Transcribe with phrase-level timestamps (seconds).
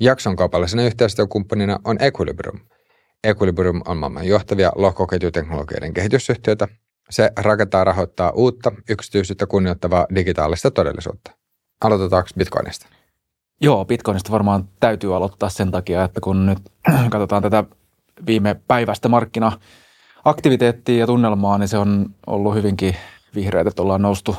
[0.00, 2.60] Jakson kaupallisena yhteistyökumppanina on Equilibrium.
[3.24, 6.68] Equilibrium on maailman johtavia lohkoketjuteknologioiden kehitysyhtiöitä.
[7.10, 11.30] Se rakentaa rahoittaa uutta, yksityisyyttä kunnioittavaa digitaalista todellisuutta.
[11.84, 12.86] Aloitetaanko Bitcoinista?
[13.60, 16.58] Joo, Bitcoinista varmaan täytyy aloittaa sen takia, että kun nyt
[17.10, 17.64] katsotaan tätä
[18.26, 22.96] viime päivästä markkina-aktiviteettia ja tunnelmaa, niin se on ollut hyvinkin
[23.34, 24.36] vihreät, että ollaan noustu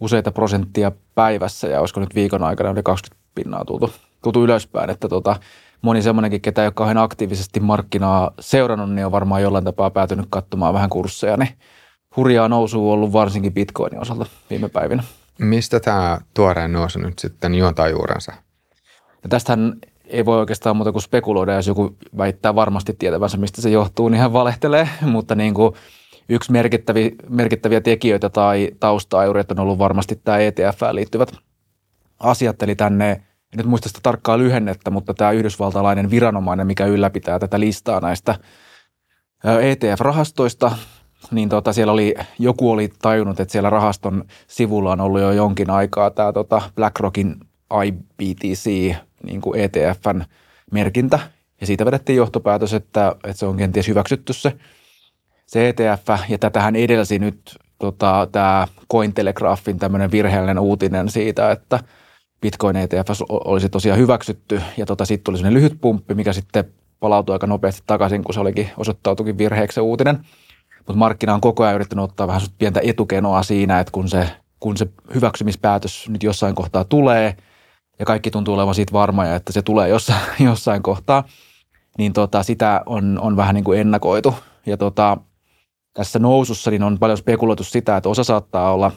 [0.00, 3.90] useita prosenttia päivässä ja olisiko nyt viikon aikana yli 20 pinnaa tultu,
[4.22, 5.36] tultu ylöspäin, että tota,
[5.82, 10.26] moni semmoinenkin, ketä ei ole kauhean aktiivisesti markkinaa seurannut, niin on varmaan jollain tapaa päätynyt
[10.30, 11.58] katsomaan vähän kursseja, niin
[12.16, 15.02] hurjaa nousua on ollut varsinkin Bitcoinin osalta viime päivinä.
[15.38, 18.32] Mistä tämä tuoreen nousu nyt sitten juontaa juurensa?
[19.22, 23.70] Ja tästähän ei voi oikeastaan muuta kuin spekuloida, jos joku väittää varmasti tietävänsä, mistä se
[23.70, 25.74] johtuu, niin hän valehtelee, mutta niin kuin
[26.28, 31.32] yksi merkittäviä, merkittäviä tekijöitä tai taustaajurit on ollut varmasti tämä ETF liittyvät
[32.20, 37.38] asiat, eli tänne, en nyt muista sitä tarkkaa lyhennettä, mutta tämä yhdysvaltalainen viranomainen, mikä ylläpitää
[37.38, 38.38] tätä listaa näistä
[39.44, 40.72] ETF-rahastoista,
[41.30, 45.70] niin tota, siellä oli, joku oli tajunnut, että siellä rahaston sivulla on ollut jo jonkin
[45.70, 47.36] aikaa tämä tota BlackRockin
[47.84, 50.22] IBTC niin kuin ETFn
[50.72, 51.18] merkintä,
[51.60, 54.52] ja siitä vedettiin johtopäätös, että, että se on kenties hyväksytty se,
[55.46, 61.78] se ETF, ja tätähän edelsi nyt tota, tämä Cointelegraphin tämmöinen virheellinen uutinen siitä, että
[62.40, 66.64] Bitcoin ETF olisi tosiaan hyväksytty, ja tota, sitten tuli sellainen lyhyt pumppi, mikä sitten
[67.00, 70.26] palautui aika nopeasti takaisin, kun se olikin osoittautukin virheeksi se uutinen.
[70.78, 74.30] Mutta markkina on koko ajan yrittänyt ottaa vähän pientä etukenoa siinä, että kun se,
[74.60, 77.36] kun se hyväksymispäätös nyt jossain kohtaa tulee,
[77.98, 81.24] ja kaikki tuntuu olevan siitä varmoja, että se tulee jossain, jossain kohtaa,
[81.98, 84.34] niin tota, sitä on, on vähän niin kuin ennakoitu.
[84.66, 85.16] Ja tota,
[85.94, 88.92] tässä nousussa niin on paljon spekuloitu sitä, että osa saattaa olla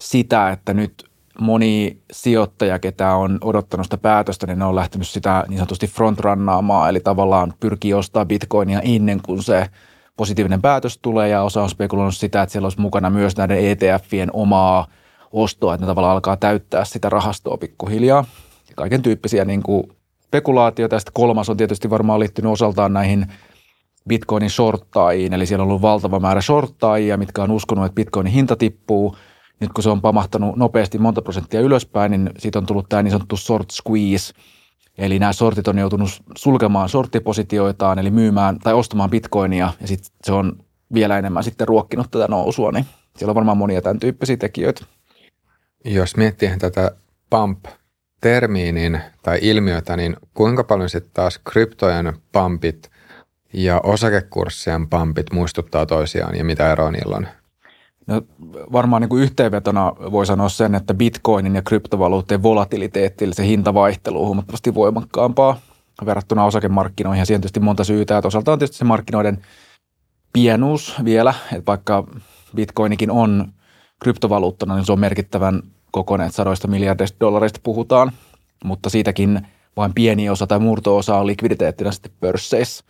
[0.00, 1.05] sitä, että nyt
[1.40, 6.90] moni sijoittaja, ketä on odottanut sitä päätöstä, niin ne on lähtenyt sitä niin sanotusti frontrannaamaan,
[6.90, 9.70] eli tavallaan pyrkii ostaa bitcoinia ennen kuin se
[10.16, 14.30] positiivinen päätös tulee, ja osa on spekuloinut sitä, että siellä olisi mukana myös näiden ETFien
[14.32, 14.86] omaa
[15.32, 18.24] ostoa, että ne tavallaan alkaa täyttää sitä rahastoa pikkuhiljaa.
[18.68, 19.92] Ja kaiken tyyppisiä niin kuin
[20.26, 20.96] spekulaatioita.
[20.96, 23.26] Ja kolmas on tietysti varmaan liittynyt osaltaan näihin
[24.08, 28.56] bitcoinin shorttaajiin, eli siellä on ollut valtava määrä shorttaajia, mitkä on uskonut, että bitcoinin hinta
[28.56, 29.16] tippuu.
[29.60, 33.12] Nyt kun se on pamahtanut nopeasti monta prosenttia ylöspäin, niin siitä on tullut tämä niin
[33.12, 34.32] sanottu short squeeze,
[34.98, 40.32] Eli nämä sortit on joutunut sulkemaan sorttipositioitaan, eli myymään tai ostamaan bitcoinia, ja sitten se
[40.32, 40.52] on
[40.94, 42.86] vielä enemmän sitten ruokkinut tätä nousua, niin
[43.16, 44.84] siellä on varmaan monia tämän tyyppisiä tekijöitä.
[45.84, 46.90] Jos miettii tätä
[47.30, 52.90] pump-termiä niin, tai ilmiötä, niin kuinka paljon sitten taas kryptojen pumpit
[53.52, 57.28] ja osakekurssien pumpit muistuttaa toisiaan ja mitä eroa niillä on?
[58.06, 58.22] No,
[58.72, 64.20] varmaan niin kuin yhteenvetona voi sanoa sen, että bitcoinin ja kryptovaluuttien volatiliteetti, eli se hintavaihtelu
[64.20, 65.56] on huomattavasti voimakkaampaa
[66.06, 67.20] verrattuna osakemarkkinoihin.
[67.20, 68.18] Ja siihen tietysti monta syytä.
[68.18, 69.38] Että osalta on tietysti se markkinoiden
[70.32, 72.06] pienuus vielä, että vaikka
[72.56, 73.52] bitcoinikin on
[74.02, 78.12] kryptovaluuttana, niin se on merkittävän kokoinen, että sadoista miljardeista dollareista puhutaan,
[78.64, 79.46] mutta siitäkin
[79.76, 82.84] vain pieni osa tai murto-osa on likviditeettinä sitten pörsseissä.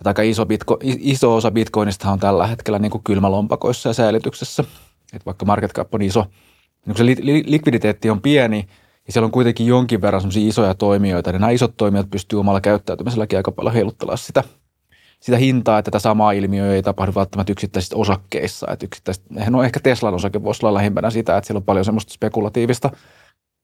[0.00, 4.64] Että aika iso, bitco, iso osa bitcoinista on tällä hetkellä niin kuin kylmälompakoissa ja säilytyksessä.
[5.12, 8.68] Että vaikka market cap on iso, niin kun se li, li, likviditeetti on pieni
[9.06, 13.36] ja siellä on kuitenkin jonkin verran isoja toimijoita, niin nämä isot toimijat pystyvät omalla käyttäytymiselläkin
[13.36, 14.44] aika paljon heiluttelemaan sitä
[15.20, 18.66] sitä hintaa, että tätä samaa ilmiöä ei tapahdu välttämättä yksittäisissä osakkeissa.
[18.72, 22.12] Että yksittäiset, no ehkä Teslan osake voisi olla lähimpänä sitä, että siellä on paljon semmoista
[22.12, 22.90] spekulatiivista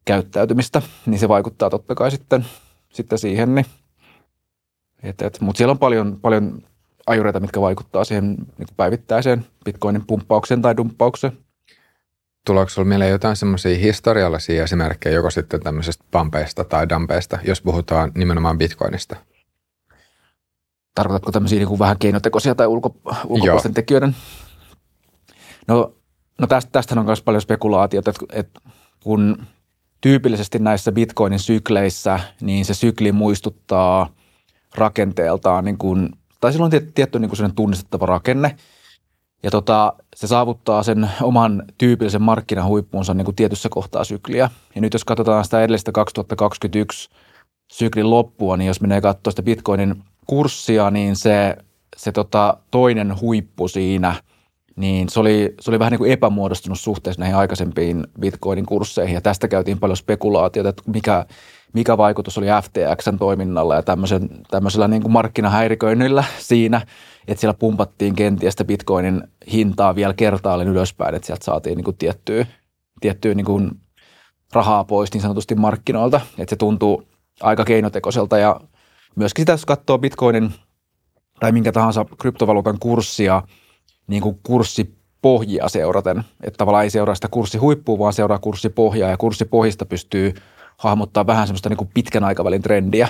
[0.04, 2.46] käyttäytymistä, niin se vaikuttaa totta kai sitten,
[2.92, 3.54] sitten siihen.
[3.54, 3.66] Niin.
[5.04, 6.62] Et, et, mutta siellä on paljon, paljon
[7.06, 11.38] ajureita, mitkä vaikuttaa siihen niin päivittäiseen bitcoinin pumppaukseen tai dumppaukseen.
[12.46, 18.12] Tuleeko sinulla mieleen jotain semmoisia historiallisia esimerkkejä joko sitten tämmöisestä pampeista tai dampeista, jos puhutaan
[18.14, 19.16] nimenomaan bitcoinista?
[20.94, 24.16] Tarkoitatko tämmöisiä niin kuin vähän keinotekoisia tai ulko, ulkopuolisten tekijöiden?
[25.68, 25.94] No,
[26.38, 28.60] no tästä, tästä on myös paljon spekulaatiota, että, että
[29.02, 29.46] kun
[30.00, 34.10] tyypillisesti näissä bitcoinin sykleissä, niin se sykli muistuttaa
[34.76, 36.08] rakenteeltaan, niin kuin,
[36.40, 38.56] tai sillä on tietty niin kuin tunnistettava rakenne,
[39.44, 44.50] ja tota, se saavuttaa sen oman tyypillisen markkinahuippuunsa niin kuin tietyssä kohtaa sykliä.
[44.74, 47.10] Ja nyt jos katsotaan sitä edellistä 2021
[47.72, 51.56] syklin loppua, niin jos menee katsoa sitä bitcoinin kurssia, niin se,
[51.96, 54.14] se tota, toinen huippu siinä,
[54.76, 59.14] niin se oli, se oli vähän niin kuin epämuodostunut suhteessa näihin aikaisempiin bitcoinin kursseihin.
[59.14, 61.26] Ja tästä käytiin paljon spekulaatiota, että mikä,
[61.74, 63.82] mikä vaikutus oli FTXn toiminnalla ja
[64.50, 66.80] tämmöisellä niin kuin markkinahäiriköinnillä siinä,
[67.28, 69.22] että siellä pumpattiin kenties bitcoinin
[69.52, 72.46] hintaa vielä kertaalleen ylöspäin, että sieltä saatiin niin kuin tiettyä,
[73.00, 73.70] tiettyä niin kuin
[74.52, 76.20] rahaa pois niin sanotusti markkinoilta.
[76.38, 77.08] Että se tuntuu,
[77.40, 78.60] aika keinotekoiselta ja
[79.16, 80.52] myöskin sitä, jos katsoo bitcoinin
[81.40, 83.42] tai minkä tahansa kryptovaluutan kurssia
[84.06, 89.86] niin kuin kurssipohjia seuraten, että tavallaan ei seuraa sitä kurssihuippua, vaan seuraa kurssipohjaa ja kurssipohjista
[89.86, 90.34] pystyy
[90.78, 93.08] hahmottaa vähän semmoista niin kuin pitkän aikavälin trendiä,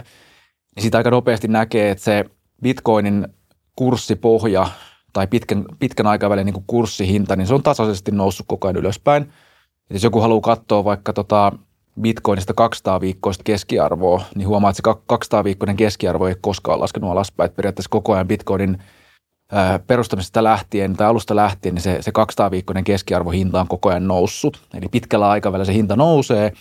[0.76, 2.24] niin siitä aika nopeasti näkee, että se
[2.62, 3.28] bitcoinin
[3.76, 4.66] kurssipohja
[5.12, 9.22] tai pitkän, pitkän aikavälin niin kuin kurssihinta, niin se on tasaisesti noussut koko ajan ylöspäin.
[9.90, 11.52] Et jos joku haluaa katsoa vaikka tota
[12.00, 17.46] Bitcoinista 200 viikkoista keskiarvoa, niin huomaa, että se 200 viikkoinen keskiarvo ei koskaan laskenut alaspäin.
[17.46, 18.78] Että periaatteessa koko ajan Bitcoinin
[19.86, 24.60] perustamisesta lähtien tai alusta lähtien, niin se, se 200 viikkoinen keskiarvohinta on koko ajan noussut.
[24.74, 26.52] Eli pitkällä aikavälillä se hinta nousee,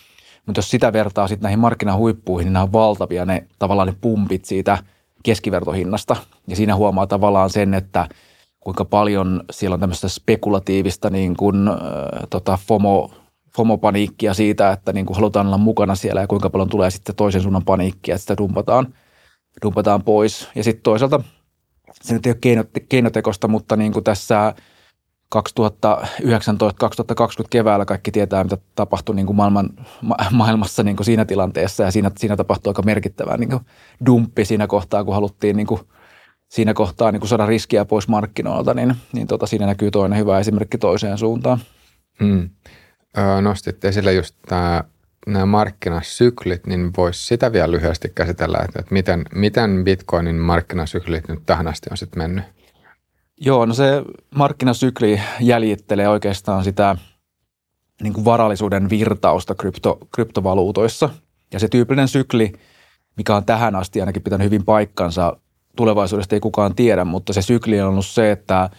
[0.46, 4.46] mutta jos sitä vertaa sitten näihin markkinahuippuihin, niin nämä on valtavia ne tavallaan ne pumpit
[4.46, 4.78] siitä
[5.24, 6.16] keskivertohinnasta.
[6.48, 8.08] Ja siinä huomaa tavallaan sen, että
[8.60, 11.76] kuinka paljon siellä on tämmöistä spekulatiivista niin kuin, äh,
[12.30, 13.12] tota FOMO,
[13.56, 17.42] FOMO-paniikkia siitä, että niin kuin halutaan olla mukana siellä ja kuinka paljon tulee sitten toisen
[17.42, 18.94] suunnan paniikkia, että sitä dumpataan,
[19.62, 20.48] dumpataan pois.
[20.56, 21.24] Ja sitten toisaalta
[22.02, 24.54] se nyt ei ole keinotekosta, mutta niin kuin tässä
[25.36, 25.40] 2019-2020
[27.50, 29.70] keväällä kaikki tietää, mitä tapahtui niin kuin maailman,
[30.02, 33.66] ma- maailmassa niin kuin siinä tilanteessa ja siinä, siinä tapahtui aika merkittävä niin kuin
[34.06, 35.82] dumppi siinä kohtaa, kun haluttiin niin kuin
[36.50, 40.40] siinä kohtaa niin kuin saada riskiä pois markkinoilta, niin, niin tota, siinä näkyy toinen hyvä
[40.40, 41.60] esimerkki toiseen suuntaan.
[42.20, 42.50] Hmm.
[43.42, 44.84] Nostit esille just tämä
[45.28, 51.40] nämä markkinasyklit, niin voisi sitä vielä lyhyesti käsitellä, että, että miten, miten Bitcoinin markkinasyklit nyt
[51.46, 52.46] tähän asti on sitten mennyt?
[53.46, 54.04] Joo, no se
[54.36, 56.96] markkinasykli jäljittelee oikeastaan sitä
[58.04, 61.10] niin kuin varallisuuden virtausta krypto, kryptovaluutoissa.
[61.54, 62.54] Ja se tyypillinen sykli,
[63.18, 65.38] mikä on tähän asti ainakin pitänyt hyvin paikkansa,
[65.76, 68.70] tulevaisuudesta ei kukaan tiedä, mutta se sykli on ollut se, että,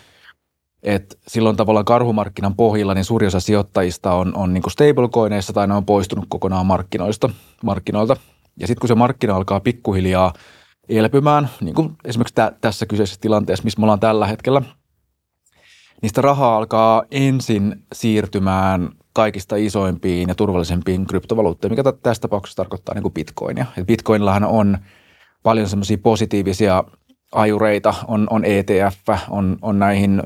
[0.82, 5.74] että silloin tavallaan karhumarkkinan pohjilla niin suuri osa sijoittajista on, on niin stablecoineissa tai ne
[5.74, 7.30] on poistunut kokonaan markkinoista,
[7.62, 8.16] markkinoilta.
[8.60, 10.32] Ja sitten kun se markkina alkaa pikkuhiljaa–
[10.88, 14.62] elpymään, niin kuin esimerkiksi tä, tässä kyseisessä tilanteessa, missä me ollaan tällä hetkellä,
[16.02, 23.02] niistä rahaa alkaa ensin siirtymään kaikista isoimpiin ja turvallisempiin kryptovaluuttoihin, mikä tässä tapauksessa tarkoittaa niin
[23.02, 23.66] kuin bitcoinia.
[23.78, 24.78] Et bitcoinillahan on
[25.42, 26.84] paljon semmoisia positiivisia
[27.32, 30.22] ajureita, on, on ETF, on, on näihin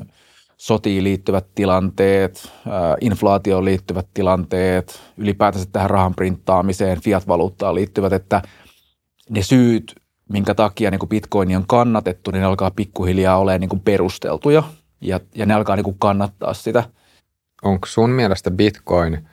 [0.57, 2.53] sotiin liittyvät tilanteet,
[3.01, 8.43] inflaatioon liittyvät tilanteet, ylipäätänsä tähän rahan printtaamiseen, fiat-valuuttaan liittyvät, että
[9.31, 9.95] ne syyt,
[10.29, 14.63] minkä takia niin Bitcoin on kannatettu, niin ne alkaa pikkuhiljaa olemaan niin kuin perusteltuja.
[15.01, 16.85] Ja, ja ne alkaa niin kuin kannattaa sitä.
[17.63, 19.29] Onko sun mielestä Bitcoin,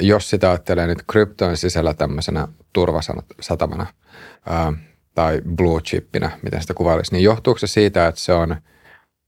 [0.00, 3.86] jos sitä ajattelee nyt kryptojen sisällä tämmöisenä turvasatamana
[5.14, 8.56] tai blue chipinä, miten sitä kuvailisi, niin johtuuko se siitä, että se on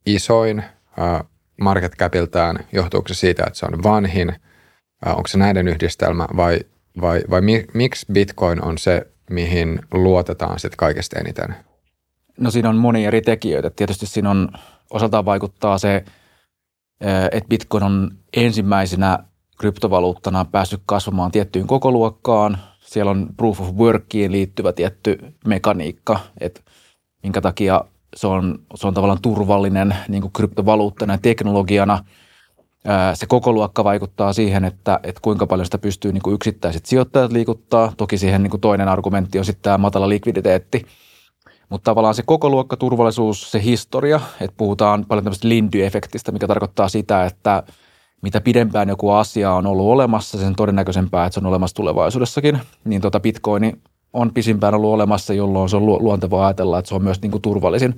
[0.06, 0.64] isoin
[1.60, 4.36] market capiltään, johtuuko se siitä, että se on vanhin,
[5.06, 6.60] onko se näiden yhdistelmä vai,
[7.00, 7.40] vai, vai
[7.74, 11.54] miksi Bitcoin on se mihin luotetaan sitten kaikesta eniten?
[12.40, 13.70] No siinä on moni eri tekijöitä.
[13.70, 14.48] Tietysti siinä on
[14.90, 16.04] osaltaan vaikuttaa se,
[17.32, 19.18] että Bitcoin on ensimmäisenä
[19.58, 22.58] kryptovaluuttana päässyt kasvamaan tiettyyn kokoluokkaan.
[22.80, 26.60] Siellä on proof of workiin liittyvä tietty mekaniikka, että
[27.22, 27.84] minkä takia
[28.16, 32.04] se on, se on tavallaan turvallinen niin kuin kryptovaluuttana ja teknologiana–
[33.14, 37.32] se koko luokka vaikuttaa siihen, että, että kuinka paljon sitä pystyy niin kuin yksittäiset sijoittajat
[37.32, 37.92] liikuttaa.
[37.96, 40.86] Toki siihen niin kuin toinen argumentti on sitten tämä matala likviditeetti.
[41.68, 46.88] Mutta tavallaan se koko luokka turvallisuus, se historia, että puhutaan paljon tämmöistä lindy-efektistä, mikä tarkoittaa
[46.88, 47.62] sitä, että
[48.22, 53.00] mitä pidempään joku asia on ollut olemassa, sen todennäköisempää, että se on olemassa tulevaisuudessakin, niin
[53.00, 57.22] tota Bitcoin on pisimpään ollut olemassa, jolloin se on luontevaa ajatella, että se on myös
[57.22, 57.94] niin kuin turvallisin.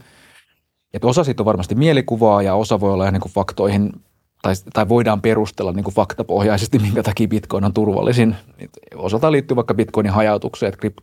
[0.94, 3.92] Et osa siitä on varmasti mielikuvaa ja osa voi olla ihan niin kuin faktoihin
[4.46, 8.36] tai, tai voidaan perustella niin kuin faktapohjaisesti, minkä takia Bitcoin on turvallisin.
[8.94, 10.98] Osalta liittyy vaikka Bitcoinin hajautukseen, että krypt,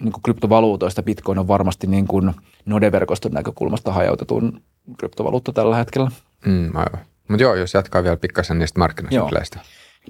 [0.00, 2.34] niin kuin kryptovaluutoista Bitcoin on varmasti niin kuin
[2.66, 4.60] Node-verkoston näkökulmasta hajautetun
[4.98, 6.10] kryptovaluutta tällä hetkellä.
[6.46, 7.00] Mm, aivan.
[7.28, 9.60] Mutta joo, jos jatkaa vielä pikkasen niistä markkinasykleistä.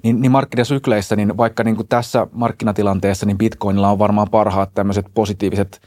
[0.03, 5.05] Niin, niin markkinasykleissä, niin vaikka niin kuin tässä markkinatilanteessa, niin Bitcoinilla on varmaan parhaat tämmöiset
[5.13, 5.81] positiiviset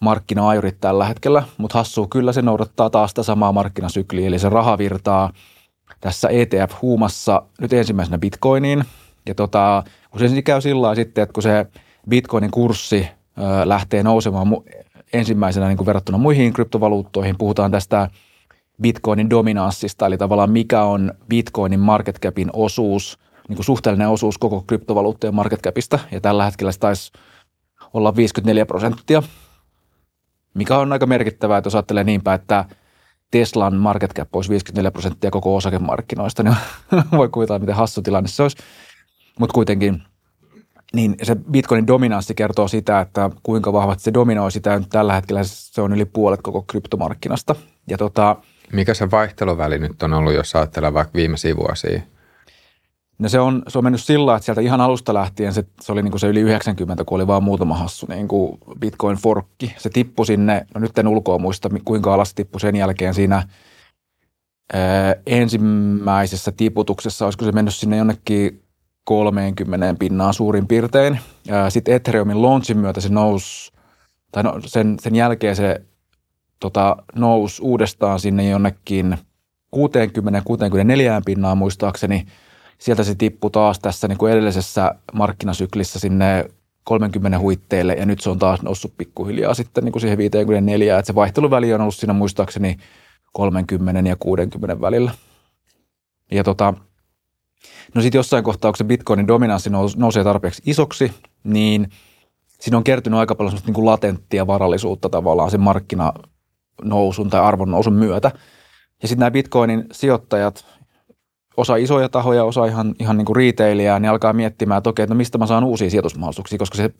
[0.00, 4.78] markkina-ajurit tällä hetkellä, mutta hassuu kyllä se noudattaa taas sitä samaa markkinasykliä, eli se raha
[4.78, 5.32] virtaa–
[6.02, 8.84] tässä ETF-huumassa nyt ensimmäisenä bitcoiniin.
[9.26, 9.82] Ja tota,
[10.16, 11.66] se käy sillä sitten, että kun se
[12.08, 18.10] bitcoinin kurssi ö, lähtee nousemaan mu- ensimmäisenä niin kuin verrattuna muihin kryptovaluuttoihin, puhutaan tästä
[18.82, 23.18] bitcoinin dominanssista, eli tavallaan mikä on bitcoinin market capin osuus,
[23.48, 27.12] niin kuin suhteellinen osuus koko kryptovaluuttojen market capista, ja tällä hetkellä se taisi
[27.94, 29.22] olla 54 prosenttia,
[30.54, 32.64] mikä on aika merkittävää, että jos ajattelee niinpä, että–
[33.32, 36.56] Teslan market cap olisi 54 prosenttia koko osakemarkkinoista, niin
[37.18, 38.56] voi kuvitella, miten hassu tilanne se olisi.
[39.38, 40.02] Mutta kuitenkin,
[40.94, 44.80] niin se Bitcoinin dominanssi kertoo sitä, että kuinka vahvasti se dominoi sitä.
[44.90, 47.54] Tällä hetkellä se on yli puolet koko kryptomarkkinasta.
[47.88, 48.36] Ja tota,
[48.72, 52.00] Mikä se vaihteluväli nyt on ollut, jos ajattelee vaikka viimeisiä vuosia?
[53.22, 56.02] No se on, se on mennyt sillä että sieltä ihan alusta lähtien se, se oli
[56.02, 59.72] niin kuin se yli 90, kun oli vaan muutama hassu niin kuin Bitcoin-forkki.
[59.78, 63.48] Se tippui sinne, no nyt en ulkoa muista kuinka alas tippui sen jälkeen siinä
[64.72, 68.62] ää, ensimmäisessä tiputuksessa, olisiko se mennyt sinne jonnekin
[69.04, 71.18] 30 pinnaa suurin piirtein.
[71.68, 73.72] Sitten Ethereumin launchin myötä se nousi,
[74.32, 75.82] tai no, sen, sen jälkeen se
[76.60, 79.18] tota, nousi uudestaan sinne jonnekin
[79.76, 79.78] 60-64
[81.24, 82.26] pinnaa muistaakseni–
[82.82, 86.44] sieltä se tippui taas tässä niin kuin edellisessä markkinasyklissä sinne
[86.84, 91.06] 30 huitteille ja nyt se on taas noussut pikkuhiljaa sitten niin kuin siihen 54, että
[91.06, 92.76] se vaihteluväli on ollut siinä muistaakseni
[93.32, 95.10] 30 ja 60 välillä.
[96.30, 96.74] Ja tota,
[97.94, 101.12] no sitten jossain kohtaa, kun se bitcoinin dominanssi nousee tarpeeksi isoksi,
[101.44, 101.90] niin
[102.60, 107.94] siinä on kertynyt aika paljon niin kuin latenttia varallisuutta tavallaan sen markkinanousun tai arvon nousun
[107.94, 108.30] myötä.
[109.02, 110.71] Ja sitten nämä bitcoinin sijoittajat,
[111.56, 115.14] osa isoja tahoja, osa ihan, ihan niin kuin retailia, niin alkaa miettimään, että okei, että
[115.14, 116.90] no mistä mä saan uusia sijoitusmahdollisuuksia, koska se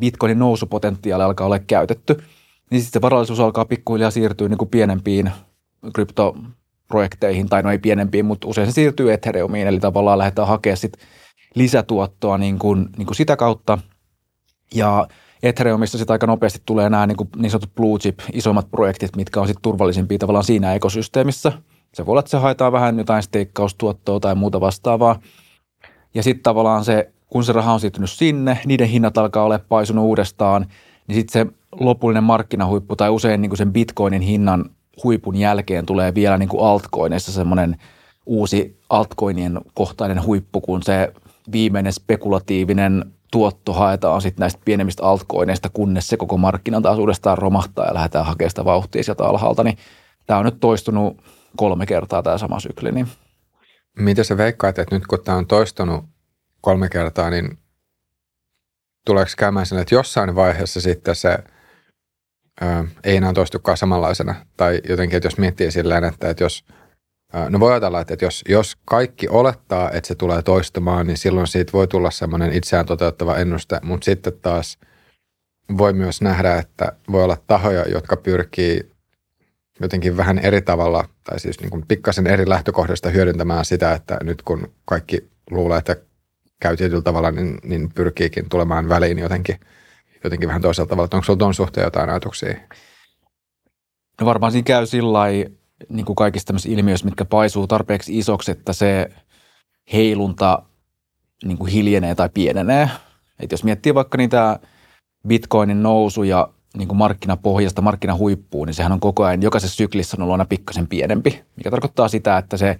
[0.00, 2.14] bitcoinin nousupotentiaali alkaa olla käytetty.
[2.70, 5.30] Niin sitten se varallisuus alkaa pikkuhiljaa siirtyä niin kuin pienempiin
[5.94, 10.92] kryptoprojekteihin, tai no ei pienempiin, mutta usein se siirtyy Ethereumiin, eli tavallaan lähdetään hakemaan sit
[11.54, 13.78] lisätuottoa niin kuin, niin kuin sitä kautta.
[14.74, 15.08] Ja
[15.42, 19.40] Ethereumissa sitten aika nopeasti tulee nämä niin, kuin niin sanotut blue chip, isommat projektit, mitkä
[19.40, 21.52] on sitten turvallisimpia tavallaan siinä ekosysteemissä–
[21.94, 25.20] se voi olla, että se haetaan vähän jotain steikkaustuottoa tai muuta vastaavaa.
[26.14, 30.04] Ja sitten tavallaan se, kun se raha on siirtynyt sinne, niiden hinnat alkaa olla paisunut
[30.04, 30.66] uudestaan,
[31.06, 34.70] niin sitten se lopullinen markkinahuippu tai usein niin kuin sen bitcoinin hinnan
[35.04, 37.76] huipun jälkeen tulee vielä niin kuin altcoinissa semmoinen
[38.26, 41.12] uusi altcoinien kohtainen huippu, kun se
[41.52, 47.86] viimeinen spekulatiivinen tuotto haetaan sitten näistä pienemmistä altcoineista, kunnes se koko markkina taas uudestaan romahtaa
[47.86, 49.78] ja lähdetään hakemaan sitä vauhtia sieltä alhaalta, niin
[50.26, 51.16] tämä on nyt toistunut
[51.58, 52.92] kolme kertaa tämä sama sykli.
[52.92, 53.08] Niin.
[53.98, 56.04] Miten sä veikkaat, että nyt kun tämä on toistunut
[56.60, 57.58] kolme kertaa, niin
[59.06, 61.38] tuleeko käymään sen, että jossain vaiheessa sitten se
[62.60, 64.34] ää, ei enää toistukaan samanlaisena?
[64.56, 66.64] Tai jotenkin, että jos miettii silleen, että, että jos,
[67.32, 71.46] ää, no voi ajatella, että jos, jos kaikki olettaa, että se tulee toistumaan, niin silloin
[71.46, 74.78] siitä voi tulla semmoinen itseään toteuttava ennuste, mutta sitten taas
[75.78, 78.97] voi myös nähdä, että voi olla tahoja, jotka pyrkii
[79.80, 84.42] jotenkin vähän eri tavalla, tai siis niin kuin pikkasen eri lähtökohdasta hyödyntämään sitä, että nyt
[84.42, 85.96] kun kaikki luulee, että
[86.60, 89.60] käy tietyllä tavalla, niin, niin pyrkiikin tulemaan väliin jotenkin,
[90.24, 91.08] jotenkin vähän toisella tavalla.
[91.12, 92.54] Onko sinulla tuon suhteen jotain ajatuksia?
[94.20, 95.24] No varmaan siinä käy sillä
[95.88, 99.10] niin kuin kaikissa tämmöisissä ilmiöissä, mitkä paisuu tarpeeksi isoksi, että se
[99.92, 100.62] heilunta
[101.44, 102.90] niin kuin hiljenee tai pienenee.
[103.40, 104.60] Et jos miettii vaikka niitä
[105.28, 110.32] bitcoinin nousuja niin kuin markkinapohjasta markkinahuippuun, niin sehän on koko ajan, jokaisessa syklissä on ollut
[110.32, 112.78] aina pikkasen pienempi, mikä tarkoittaa sitä, että se,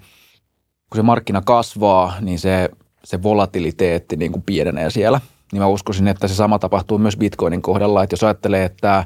[0.90, 2.68] kun se markkina kasvaa, niin se,
[3.04, 5.20] se volatiliteetti niin kuin pienenee siellä.
[5.52, 9.04] Niin mä uskoisin, että se sama tapahtuu myös Bitcoinin kohdalla, että jos ajattelee, että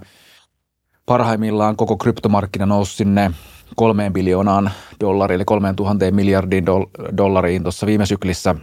[1.06, 3.30] parhaimmillaan koko kryptomarkkina nousi sinne
[3.76, 4.70] kolmeen biljoonaan
[5.00, 6.66] dollariin, eli kolmeen tuhanteen miljardiin
[7.16, 8.54] dollariin tuossa viime syklissä,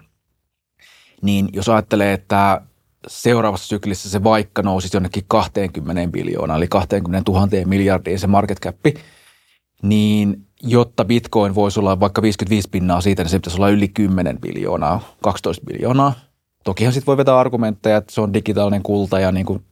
[1.22, 2.62] niin jos ajattelee, että
[3.08, 8.76] seuraavassa syklissä se vaikka nousisi jonnekin 20 biljoonaan, eli 20 000 miljardiin se market cap,
[9.84, 14.42] niin jotta bitcoin voisi olla vaikka 55 pinnaa siitä, niin se pitäisi olla yli 10
[14.42, 16.14] biljoonaa, 12 biljoonaa.
[16.64, 19.64] Tokihan sitten voi vetää argumentteja, että se on digitaalinen kulta ja niin kuin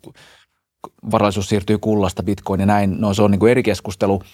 [1.12, 3.02] varallisuus siirtyy kullasta bitcoin ja näin.
[3.02, 4.22] No se on niin kuin eri keskustelu–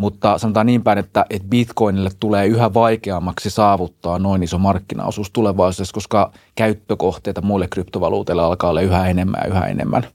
[0.00, 5.94] mutta sanotaan niin päin, että, että Bitcoinille tulee yhä vaikeammaksi saavuttaa noin iso markkinaosuus tulevaisuudessa,
[5.94, 10.06] koska käyttökohteita muille kryptovaluuteille alkaa olla yhä enemmän ja yhä enemmän.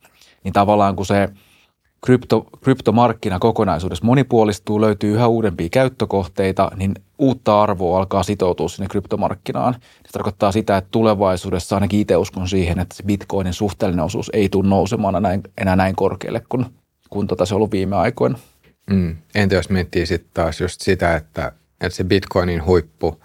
[0.44, 1.30] Niin tavallaan kun se
[2.06, 9.74] krypto, kryptomarkkina kokonaisuudessa monipuolistuu, löytyy yhä uudempia käyttökohteita, niin uutta arvoa alkaa sitoutua sinne kryptomarkkinaan.
[10.06, 14.50] Se tarkoittaa sitä, että tulevaisuudessa ainakin itse uskon siihen, että se bitcoinin suhteellinen osuus ei
[14.50, 15.16] tule nousemaan
[15.58, 16.66] enää, näin korkealle kuin,
[17.10, 18.38] kuin tota se on ollut viime aikoina.
[18.90, 19.16] Mm.
[19.36, 21.52] Entä jos miettii sitten taas just sitä, että,
[21.82, 23.24] että se bitcoinin huippu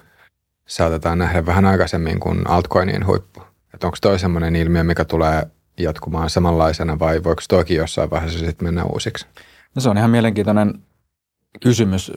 [0.66, 3.42] saatetaan nähdä vähän aikaisemmin kuin altcoinien huippu.
[3.74, 5.46] Että onko toi semmoinen ilmiö, mikä tulee
[5.78, 9.26] jatkumaan samanlaisena vai voiko toki jossain vaiheessa sitten mennä uusiksi?
[9.74, 10.74] No se on ihan mielenkiintoinen
[11.60, 12.12] kysymys.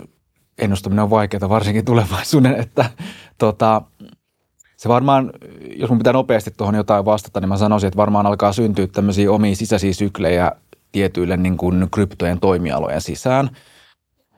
[0.58, 2.90] Ennustaminen on vaikeaa varsinkin tulevaisuuden, että
[3.38, 3.82] tota,
[4.78, 5.32] se varmaan,
[5.76, 9.32] jos mun pitää nopeasti tuohon jotain vastata, niin mä sanoisin, että varmaan alkaa syntyä tämmöisiä
[9.32, 10.52] omia sisäisiä syklejä
[10.94, 13.50] tietyille niin kuin kryptojen toimialojen sisään.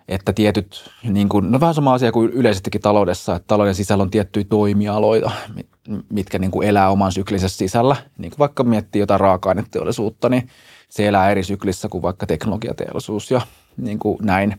[0.08, 4.10] Että tietyt, niin kuin, no vähän sama asia kuin yleisestikin taloudessa, että talouden sisällä on
[4.10, 5.32] tiettyjä toimialoita,
[6.10, 7.96] mitkä niin kuin elää oman syklinsä sisällä.
[8.18, 10.50] Niin kuin vaikka miettii jotain raaka-aineteollisuutta, niin
[10.90, 13.42] se elää eri syklissä kuin vaikka teknologiateollisuus ja
[13.78, 14.50] niin kuin näin.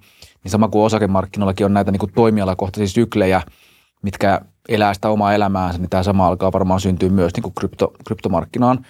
[0.45, 3.43] Niin sama kuin osakemarkkinoillakin on näitä niin kuin toimialakohtaisia syklejä,
[4.03, 7.93] mitkä elää sitä omaa elämäänsä, niin tämä sama alkaa varmaan syntyä myös niin kuin krypto,
[8.07, 8.87] kryptomarkkinaan.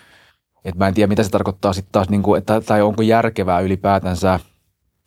[0.65, 3.61] Et mä en tiedä, mitä se tarkoittaa sitten taas, niin kuin, että, tai onko järkevää
[3.61, 4.41] ylipäätänsä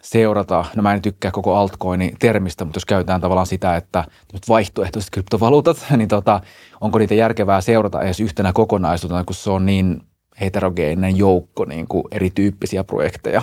[0.01, 4.03] seurata, no mä en tykkää koko altcoinin termistä, mutta jos käytetään tavallaan sitä, että
[4.49, 6.41] vaihtoehtoiset kryptovaluutat, niin tota,
[6.81, 10.01] onko niitä järkevää seurata edes yhtenä kokonaisuutena, kun se on niin
[10.41, 13.41] heterogeeninen joukko niin kuin erityyppisiä projekteja.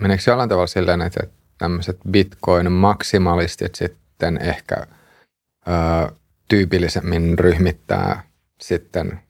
[0.00, 1.20] Meneekö jollain tavalla silleen, että
[1.58, 4.76] tämmöiset bitcoin-maksimalistit sitten ehkä
[5.68, 6.12] ö,
[6.48, 8.22] tyypillisemmin ryhmittää
[8.60, 9.20] sitten,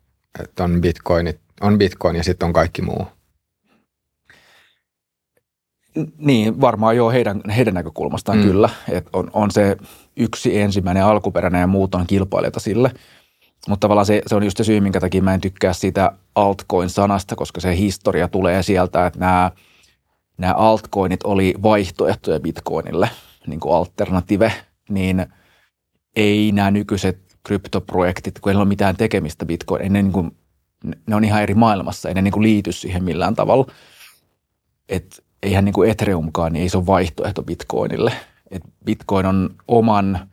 [0.43, 3.07] että on bitcoinit, on bitcoin ja sitten on kaikki muu?
[6.19, 8.45] Niin, varmaan joo heidän, heidän näkökulmastaan mm.
[8.45, 8.69] kyllä.
[8.89, 9.77] Että on, on se
[10.17, 12.91] yksi ensimmäinen alkuperäinen ja muut on kilpailijoita sille.
[13.69, 17.37] Mutta tavallaan se, se on just se syy, minkä takia mä en tykkää siitä altcoin-sanasta,
[17.37, 19.51] koska se historia tulee sieltä, että nämä,
[20.39, 23.11] nämä altcoinit oli vaihtoehtoja bitcoinille,
[23.47, 24.53] niin kuin alternative,
[24.89, 25.27] niin
[26.17, 30.37] ei nämä nykyiset kryptoprojektit, kun ei ole mitään tekemistä bitcoin, ei ne, niin kuin,
[31.07, 33.67] ne on ihan eri maailmassa, ei ne niin kuin liity siihen millään tavalla.
[34.89, 38.13] Et eihän niin kuin Ethereumkaan, niin ei se ole vaihtoehto bitcoinille.
[38.51, 40.29] Et bitcoin on oman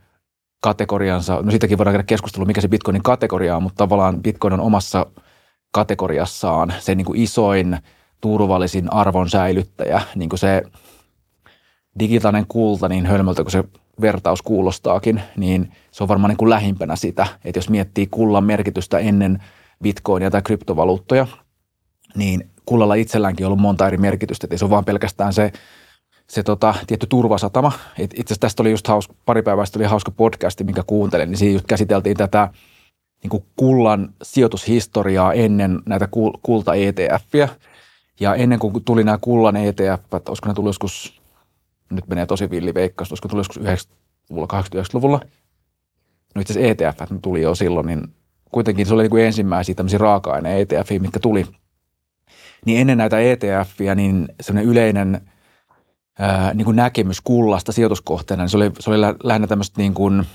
[0.62, 4.62] kategoriansa, no siitäkin voidaan käydä keskustelua, mikä se bitcoinin kategoria on, mutta tavallaan bitcoin on
[4.62, 5.06] omassa
[5.72, 7.78] kategoriassaan se niin kuin isoin
[8.22, 10.64] turvallisin arvon säilyttäjä, niin kuin se
[12.00, 13.64] digitaalinen kulta, niin hölmöltä kuin se
[14.02, 19.00] vertaus kuulostaakin, niin se on varmaan niin kuin lähimpänä sitä, että jos miettii kullan merkitystä
[19.00, 19.44] ennen
[19.84, 21.28] bitcoinia tai kryptovaluuttoja,
[22.16, 25.52] niin kullalla itselläänkin ollut monta eri merkitystä, että ei se ole vaan pelkästään se,
[26.28, 27.72] se tota, tietty turvasatama.
[28.00, 31.30] Et itse asiassa tästä oli just hauska, pari päivää sitten oli hauska podcasti, minkä kuuntelin,
[31.30, 32.50] niin siinä just käsiteltiin tätä
[33.24, 36.08] niin kuin kullan sijoitushistoriaa ennen näitä
[36.42, 37.50] kulta ETFiä.
[38.20, 41.22] Ja ennen kuin tuli nämä kullan ETF, että olisiko ne tullut joskus,
[41.90, 45.20] nyt menee tosi villi veikkaus, olisiko tullut joskus 90-luvulla, 89-luvulla.
[46.36, 48.02] No itse asiassa ETF tuli jo silloin, niin
[48.54, 51.46] kuitenkin se oli niin kuin ensimmäisiä tämmöisiä raaka-aine ETF, mitkä tuli–
[52.66, 55.22] niin ennen näitä ETFiä, niin semmoinen yleinen
[56.20, 60.26] ää, niin kuin näkemys kullasta sijoituskohteena, niin se oli, se oli lähinnä tämmöistä niin kuin,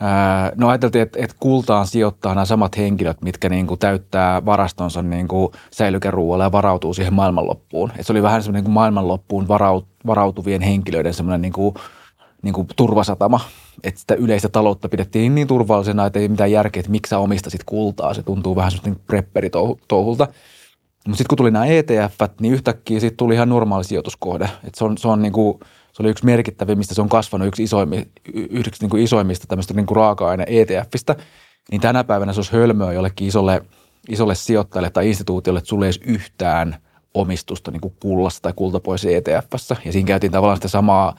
[0.00, 5.02] ää, no ajateltiin, että, että kultaan sijoittaa nämä samat henkilöt, mitkä niin kuin täyttää varastonsa
[5.02, 7.92] niin kuin säilykeruualla ja varautuu siihen maailmanloppuun.
[7.98, 11.74] Et se oli vähän semmoinen niin kuin maailmanloppuun varaut, varautuvien henkilöiden semmoinen niin kuin,
[12.42, 13.40] niin kuin turvasatama,
[13.82, 17.64] että sitä yleistä taloutta pidettiin niin turvallisena, että ei mitään järkeä, että miksi sä omistasit
[17.66, 18.14] kultaa.
[18.14, 20.28] Se tuntuu vähän semmoista prepperitouhulta.
[21.06, 24.50] Mutta sitten kun tuli nämä ETF, niin yhtäkkiä siitä tuli ihan normaali sijoituskohde.
[24.64, 25.60] Et se, on, se, on niinku,
[25.92, 28.06] se oli yksi merkittävimmistä, se on kasvanut yksi isoimmi,
[28.50, 31.16] yksi niinku isoimmista tämmöistä niinku raaka-aine ETFistä.
[31.70, 33.62] Niin tänä päivänä se olisi hölmöä jollekin isolle,
[34.08, 36.76] isolle sijoittajalle tai instituutiolle, että sulle ei yhtään
[37.14, 39.76] omistusta niin kuin kullasta tai kultapois ETFssä.
[39.84, 41.16] Ja siinä käytiin tavallaan sitä samaa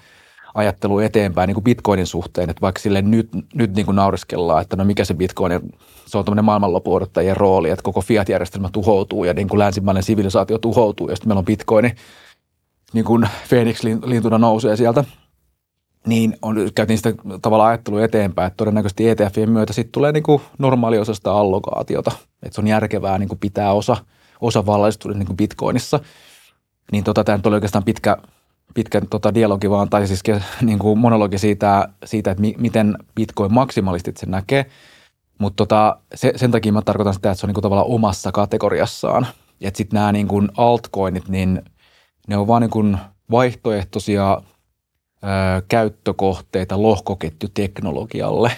[0.54, 4.76] ajattelu eteenpäin niin kuin bitcoinin suhteen, että vaikka sille nyt, nyt niin kuin nauriskellaan, että
[4.76, 5.60] no mikä se bitcoin,
[6.06, 10.58] se on tämmöinen maailmanlopun odottajien rooli, että koko fiat-järjestelmä tuhoutuu ja niin kuin länsimainen sivilisaatio
[10.58, 11.96] tuhoutuu ja sitten meillä on bitcoini,
[12.94, 15.04] niin kuin Phoenix-lintuna nousee sieltä,
[16.08, 20.42] niin on, käytiin sitä tavalla ajattelua eteenpäin, että todennäköisesti ETFien myötä sitten tulee niin kuin
[20.58, 22.12] normaali osa sitä allokaatiota,
[22.44, 23.98] että se on järkevää niin kuin pitää osa,
[24.42, 26.00] osa vallallisuuden niin kuin bitcoinissa.
[26.92, 28.18] Niin tota, tämä oli oikeastaan pitkä
[28.74, 30.24] pitkä tota, dialogi vaan, tai siis
[30.62, 34.66] niin kuin monologi siitä, siitä että mi, miten Bitcoin maksimalistit sen näkee.
[35.40, 38.32] Mutta tota, se, sen takia mä tarkoitan sitä, että se on niin kuin tavallaan omassa
[38.32, 39.28] kategoriassaan.
[39.62, 41.62] Että sitten nämä niin kuin altcoinit, niin
[42.28, 42.98] ne on vaan niin kuin
[43.32, 45.28] vaihtoehtoisia ö,
[45.68, 48.52] käyttökohteita lohkoketjuteknologialle.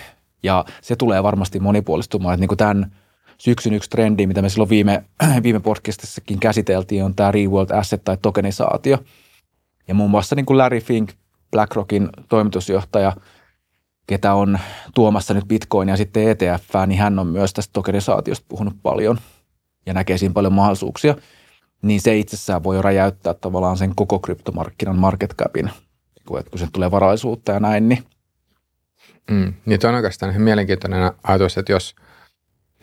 [0.44, 2.34] Ja se tulee varmasti monipuolistumaan.
[2.34, 2.96] Että niin kuin tämän
[3.38, 5.04] syksyn yksi trendi, mitä me silloin viime,
[5.44, 8.98] viime podcastissakin käsiteltiin, on tämä real world asset tai tokenisaatio–
[9.88, 11.12] ja muun muassa niin kuin Larry Fink,
[11.52, 13.16] BlackRockin toimitusjohtaja,
[14.08, 14.60] ketä on
[14.96, 19.18] tuomassa nyt Bitcoinia sitten ETF, niin hän on myös tästä tokenisaatiosta puhunut paljon
[19.86, 21.16] ja näkee siinä paljon mahdollisuuksia.
[21.82, 25.70] Niin se itsessään voi räjäyttää tavallaan sen koko kryptomarkkinan market capin,
[26.40, 28.04] että kun se tulee varallisuutta ja näin, niin
[29.32, 31.96] Mm, niin on oikeastaan ihan mielenkiintoinen ajatus, että jos,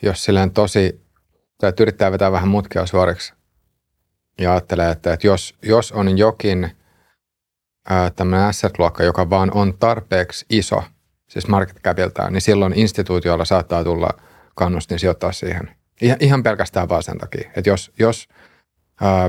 [0.02, 1.00] jos silleen tosi,
[1.58, 3.32] tai että yrittää vetää vähän mutkia suoriksi
[4.40, 6.70] ja ajattelee, että, että jos, jos on jokin
[8.16, 10.82] tämmöinen asset-luokka, joka vaan on tarpeeksi iso,
[11.28, 14.10] siis market capiltaan, niin silloin instituutiolla saattaa tulla
[14.54, 15.70] kannustin sijoittaa siihen.
[16.20, 18.28] Ihan pelkästään vaan sen takia, että jos, jos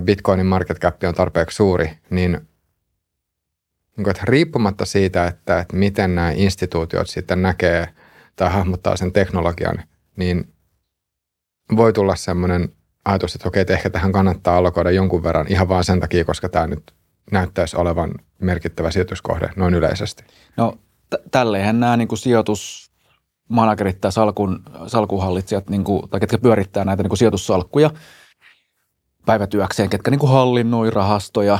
[0.04, 2.48] Bitcoinin market cap on tarpeeksi suuri, niin,
[3.98, 7.88] niin että riippumatta siitä, että, että miten nämä instituutiot sitten näkee
[8.36, 9.84] tai hahmottaa sen teknologian,
[10.16, 10.54] niin
[11.76, 12.70] voi tulla semmoinen
[13.06, 16.50] ajatus, että okei, että ehkä tähän kannattaa allokoida jonkun verran ihan vaan sen takia, koska
[16.50, 16.94] tämä nyt
[17.32, 20.24] näyttäisi olevan merkittävä sijoituskohde noin yleisesti.
[20.58, 20.78] No
[21.10, 27.04] t- tälleenhän nämä niin kuin sijoitusmanagerit tai salkun, salkuhallitsijat, niin kuin, tai ketkä pyörittää näitä
[27.04, 27.90] niin kuin sijoitussalkkuja
[29.26, 31.60] päivätyökseen, ketkä niin kuin hallinnoi rahastoja,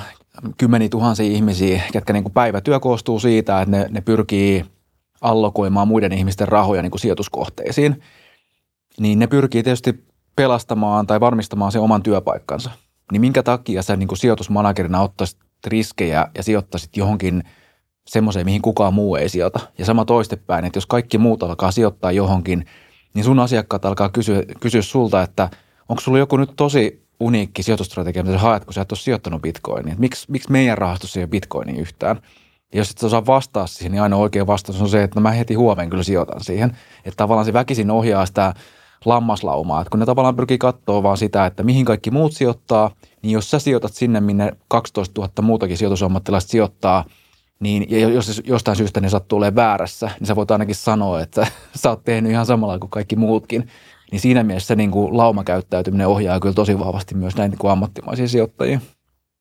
[0.58, 4.66] kymmeniä tuhansia ihmisiä, ketkä niin kuin päivätyö koostuu siitä, että ne, ne pyrkii
[5.22, 8.02] allokoimaan muiden ihmisten rahoja niin kuin sijoituskohteisiin,
[9.00, 10.06] niin ne pyrkii tietysti
[10.36, 12.72] pelastamaan tai varmistamaan sen oman työpaikkansa.
[13.12, 17.44] Niin minkä takia sä niin kuin sijoitusmanagerina ottaisit riskejä ja sijoittaisit johonkin
[18.08, 19.60] semmoiseen, mihin kukaan muu ei sijoita.
[19.78, 22.66] Ja sama toistepäin, että jos kaikki muut alkaa sijoittaa johonkin,
[23.14, 25.50] niin sun asiakkaat alkaa kysyä, kysyä sulta, että
[25.90, 29.42] onko sulla joku nyt tosi uniikki sijoitustrategia, mitä sä haet, kun sä et ole sijoittanut
[29.42, 29.96] bitcoiniin.
[30.00, 32.22] Miksi, miksi meidän rahastossa ei ole bitcoinia yhtään?
[32.74, 35.32] Ja jos et osaa vastaa siihen, niin aina oikea vastaus on se, että no mä
[35.32, 36.78] heti huomenna kyllä sijoitan siihen.
[37.06, 38.54] Että tavallaan se väkisin ohjaa sitä
[39.06, 39.82] lammaslaumaa.
[39.82, 43.52] Että kun ne tavallaan pyrkii katsoa vaan sitä, että mihin kaikki muut sijoittaa, niin jos
[43.52, 47.06] sä sijoitat sinne, minne 12 000 muutakin sijoitusammattilaista sijoittaa,
[47.60, 51.48] niin ja jos jostain syystä ne sattuu olemaan väärässä, niin sä voit ainakin sanoa, että
[51.82, 53.68] sä oot tehnyt ihan samalla kuin kaikki muutkin.
[54.12, 58.80] Niin siinä mielessä niin kuin laumakäyttäytyminen ohjaa kyllä tosi vahvasti myös näitä niin ammattimaisia sijoittajia.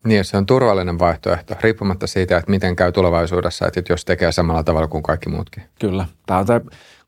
[0.07, 4.63] Niin, se on turvallinen vaihtoehto, riippumatta siitä, että miten käy tulevaisuudessa, että jos tekee samalla
[4.63, 5.63] tavalla kuin kaikki muutkin.
[5.81, 6.07] Kyllä.
[6.27, 6.61] Tämä on tämä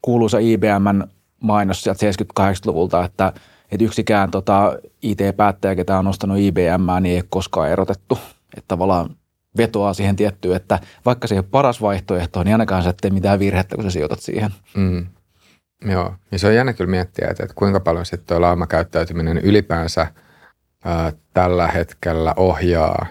[0.03, 1.05] kuuluisa IBMn
[1.43, 2.07] mainos sieltä
[2.41, 3.33] 78-luvulta, että,
[3.73, 8.19] että yksikään tota, IT-päättäjä, ketä on nostanut IBM, niin ei ole koskaan erotettu.
[8.57, 9.17] Että tavallaan
[9.57, 13.39] vetoaa siihen tiettyyn, että vaikka se ei ole paras vaihtoehto, niin ainakaan sä tee mitään
[13.39, 14.51] virhettä, kun sä sijoitat siihen.
[14.77, 15.07] Mm.
[15.85, 20.07] Joo, ja se on jännä kyllä miettiä, että, että kuinka paljon sitten tuo laamakäyttäytyminen ylipäänsä
[20.85, 23.07] ää, tällä hetkellä ohjaa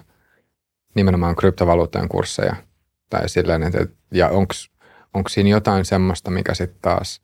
[0.95, 2.55] nimenomaan kryptovaluutan kursseja.
[3.09, 4.29] Tai silleen, että, ja
[5.13, 7.21] onko siinä jotain semmoista, mikä sitten taas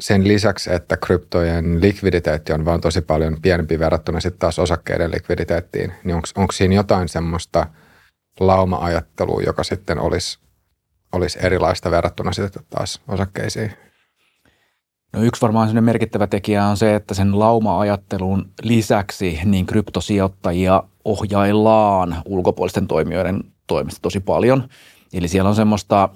[0.00, 5.92] sen lisäksi, että kryptojen likviditeetti on vaan tosi paljon pienempi verrattuna sitten taas osakkeiden likviditeettiin,
[6.04, 7.66] niin onko siinä jotain semmoista
[8.40, 10.38] lauma-ajattelua, joka sitten olisi
[11.12, 13.72] olisi erilaista verrattuna sitten taas osakkeisiin?
[15.12, 22.22] No yksi varmaan sellainen merkittävä tekijä on se, että sen lauma-ajattelun lisäksi niin kryptosijoittajia ohjaillaan
[22.24, 24.68] ulkopuolisten toimijoiden toimesta tosi paljon.
[25.12, 26.08] Eli siellä on semmoista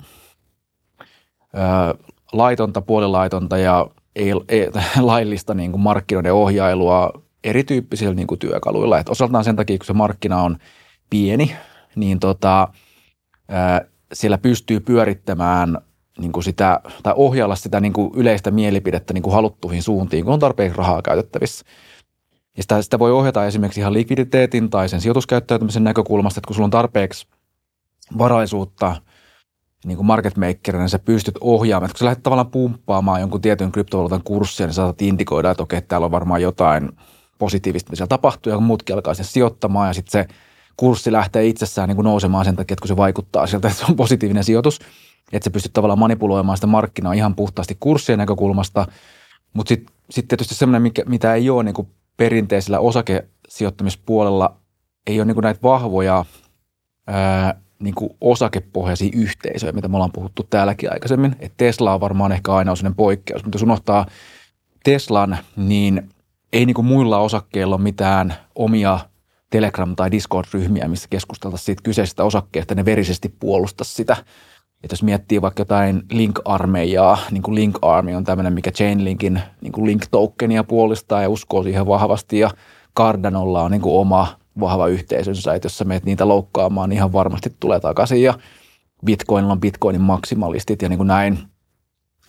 [1.55, 4.71] ö, laitonta, puolilaitonta ja ei, ei,
[5.01, 7.11] laillista niin kuin markkinoiden ohjailua
[7.45, 8.99] erityyppisillä niin kuin työkaluilla.
[8.99, 10.57] Et osaltaan sen takia, kun se markkina on
[11.11, 11.57] pieni,
[11.97, 12.69] niin tota,
[14.13, 15.79] siellä pystyy pyörittämään
[16.19, 20.35] niin kuin sitä, tai ohjalla sitä niin kuin yleistä mielipidettä niin kuin haluttuihin suuntiin, kun
[20.35, 21.65] on tarpeeksi rahaa käytettävissä.
[22.57, 26.67] Ja sitä, sitä voi ohjata esimerkiksi ihan likviditeetin tai sen sijoituskäyttäytymisen näkökulmasta, että kun sulla
[26.67, 27.27] on tarpeeksi
[28.19, 28.97] varaisuutta
[29.85, 31.87] niin kuin market makerina, niin sä pystyt ohjaamaan.
[31.87, 35.83] Että kun sä lähdet tavallaan pumppaamaan jonkun tietyn kryptovaluutan kurssia, niin saatat indikoida, että okei,
[35.83, 36.91] täällä on varmaan jotain
[37.39, 40.35] positiivista, mitä siellä tapahtuu, ja muutkin alkaa sen sijoittamaan, ja sitten se
[40.77, 43.87] kurssi lähtee itsessään niin kuin nousemaan sen takia, että kun se vaikuttaa sieltä, että se
[43.91, 44.81] on positiivinen sijoitus,
[45.33, 48.87] että se pystyt tavallaan manipuloimaan sitä markkinaa ihan puhtaasti kurssien näkökulmasta,
[49.55, 54.57] mutta sitten sit tietysti semmoinen, mitä ei ole niin kuin perinteisellä osakesijoittamispuolella,
[55.07, 56.25] ei ole niin kuin näitä vahvoja
[57.07, 61.37] ää, niin kuin osakepohjaisia yhteisöjä, mitä me ollaan puhuttu täälläkin aikaisemmin.
[61.41, 64.07] Et Tesla on varmaan ehkä aina sellainen poikkeus, mutta jos unohtaa
[64.85, 66.09] Teslan, niin
[66.53, 68.99] ei niin kuin muilla osakkeilla ole mitään omia–
[69.55, 74.17] Telegram- tai Discord-ryhmiä, missä keskusteltaisiin siitä kyseisestä osakkeesta, ne verisesti puolustaisi sitä.
[74.83, 79.73] Että jos miettii vaikka jotain Link-armeijaa, niin kuin Link Army on tämmöinen, mikä Chainlinkin niin
[79.73, 82.51] kuin Link-tokenia puolistaa ja uskoo siihen vahvasti, ja
[82.97, 87.13] Cardanolla on niin kuin oma vahva yhteisönsä, että jos sä meet niitä loukkaamaan, niin ihan
[87.13, 88.39] varmasti tulee takaisin, ja
[89.05, 91.39] Bitcoinilla on Bitcoinin maksimalistit ja niin kuin näin,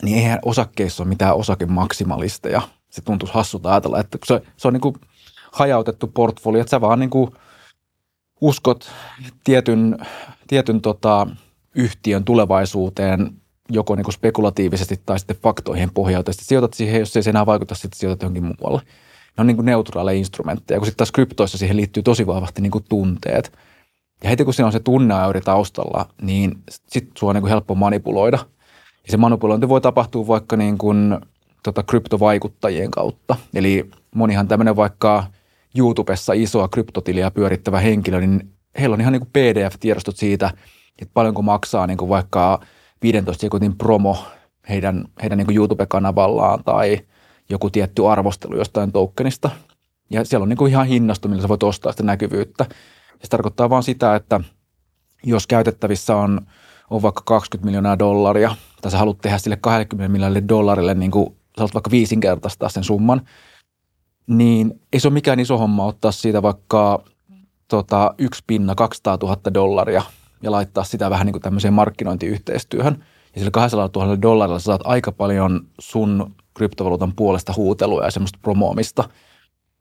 [0.04, 2.62] niin eihän osakkeissa ole mitään osakemaksimalisteja.
[2.90, 4.96] Se tuntuisi hassulta ajatella, että se, se on niin kuin
[5.52, 7.32] hajautettu portfolio, että sä vaan niin kuin
[8.42, 8.92] uskot
[9.44, 9.98] tietyn,
[10.48, 11.28] tietyn tota,
[11.76, 13.32] yhtiön tulevaisuuteen
[13.70, 16.34] joko niin kuin spekulatiivisesti tai sitten faktoihin pohjautuen.
[16.34, 18.82] Sitten sijoitat siihen, jos ei se enää vaikuta, sitten sijoitat johonkin muualle.
[19.38, 22.72] Ne on niin kuin neutraaleja instrumentteja, kun sitten taas kryptoissa siihen liittyy tosi vahvasti niin
[22.72, 23.52] kuin tunteet.
[24.24, 27.76] Ja heti kun siinä on se tunneauri taustalla, niin sitten sua on niin kuin helppo
[27.76, 28.38] manipuloida.
[29.06, 31.18] Ja se manipulointi voi tapahtua vaikka niin kuin,
[31.64, 33.36] tota, kryptovaikuttajien kautta.
[33.54, 35.24] Eli monihan tämmöinen vaikka
[35.78, 40.52] YouTubessa isoa kryptotiliä pyörittävä henkilö, niin heillä on ihan niin kuin PDF-tiedostot siitä,
[41.02, 42.60] että paljonko maksaa niin kuin vaikka
[43.02, 44.18] 15 sekuntin promo
[44.70, 47.00] heidän, heidän niin kuin YouTube-kanavallaan tai
[47.50, 49.50] joku tietty arvostelu jostain tokenista.
[50.10, 52.66] Ja siellä on niin kuin ihan hinnasto, millä sä voit ostaa sitä näkyvyyttä.
[53.10, 54.42] Ja se tarkoittaa vaan sitä, että
[55.24, 56.42] jos käytettävissä on
[56.90, 61.30] on vaikka 20 miljoonaa dollaria, tai sä haluat tehdä sille 20 miljoonille dollarille, niin kuin
[61.30, 63.22] sä haluat vaikka viisinkertaistaa sen summan,
[64.28, 67.04] niin ei se ole mikään iso homma ottaa siitä vaikka
[67.68, 70.04] tota, yksi pinna 200 000 dollaria
[70.42, 73.06] ja laittaa sitä vähän niin kuin tämmöiseen markkinointiyhteistyöhön.
[73.36, 78.40] Ja sillä 200 000 dollarilla sä saat aika paljon sun kryptovaluutan puolesta huutelua ja semmoista
[78.42, 79.10] promoomista.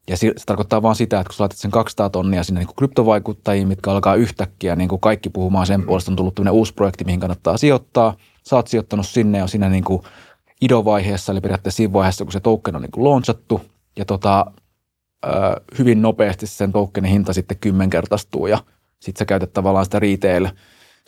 [0.09, 3.69] Ja se, tarkoittaa vaan sitä, että kun sä laitat sen 200 tonnia sinne niin kryptovaikuttajiin,
[3.69, 7.57] mitkä alkaa yhtäkkiä niin kuin kaikki puhumaan sen puolesta, on tullut uusi projekti, mihin kannattaa
[7.57, 8.17] sijoittaa.
[8.43, 10.03] Sä oot sijoittanut sinne ja siinä niin kuin
[10.61, 13.61] idovaiheessa, eli periaatteessa siinä vaiheessa, kun se token on niin kuin launchattu,
[13.97, 14.47] ja tota,
[15.79, 18.59] hyvin nopeasti sen tokenin hinta sitten kymmenkertaistuu ja
[19.01, 20.49] sitten sä käytät tavallaan sitä retail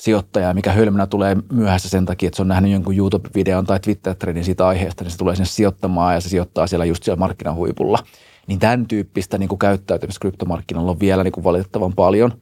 [0.00, 4.44] sijoittajaa, mikä hölmönä tulee myöhässä sen takia, että se on nähnyt jonkun YouTube-videon tai Twitter-trendin
[4.44, 7.98] siitä aiheesta, niin se tulee sinne sijoittamaan ja se sijoittaa siellä just siellä markkinahuipulla.
[8.46, 12.32] Niin tämän tyyppistä niin kuin käyttäytymistä kryptomarkkinoilla on vielä niin kuin valitettavan paljon.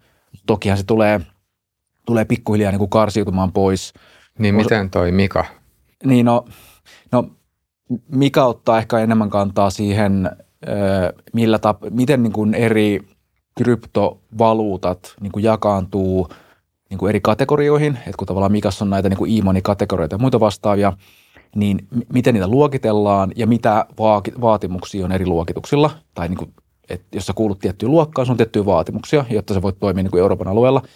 [0.46, 1.20] Tokihan se tulee,
[2.06, 3.92] tulee pikkuhiljaa niin kuin karsiutumaan pois.
[4.38, 5.44] Niin miten toi Mika?
[6.04, 6.44] Niin no,
[7.12, 7.30] no
[8.08, 10.30] Mika ottaa ehkä enemmän kantaa siihen,
[11.32, 13.00] millä tap- miten niin kuin eri
[13.58, 16.28] kryptovaluutat niin kuin jakaantuu
[16.94, 20.40] niin kuin eri kategorioihin, että kun tavallaan Mikassa on näitä niin kuin e-money-kategorioita ja muita
[20.40, 20.92] vastaavia,
[21.56, 23.86] niin miten niitä luokitellaan ja mitä
[24.40, 26.52] vaatimuksia on eri luokituksilla, tai niin kuin,
[26.88, 30.20] että jos sä kuulut tiettyyn luokkaan, on tiettyjä vaatimuksia, jotta sä voit toimia niin kuin
[30.20, 30.82] Euroopan alueella–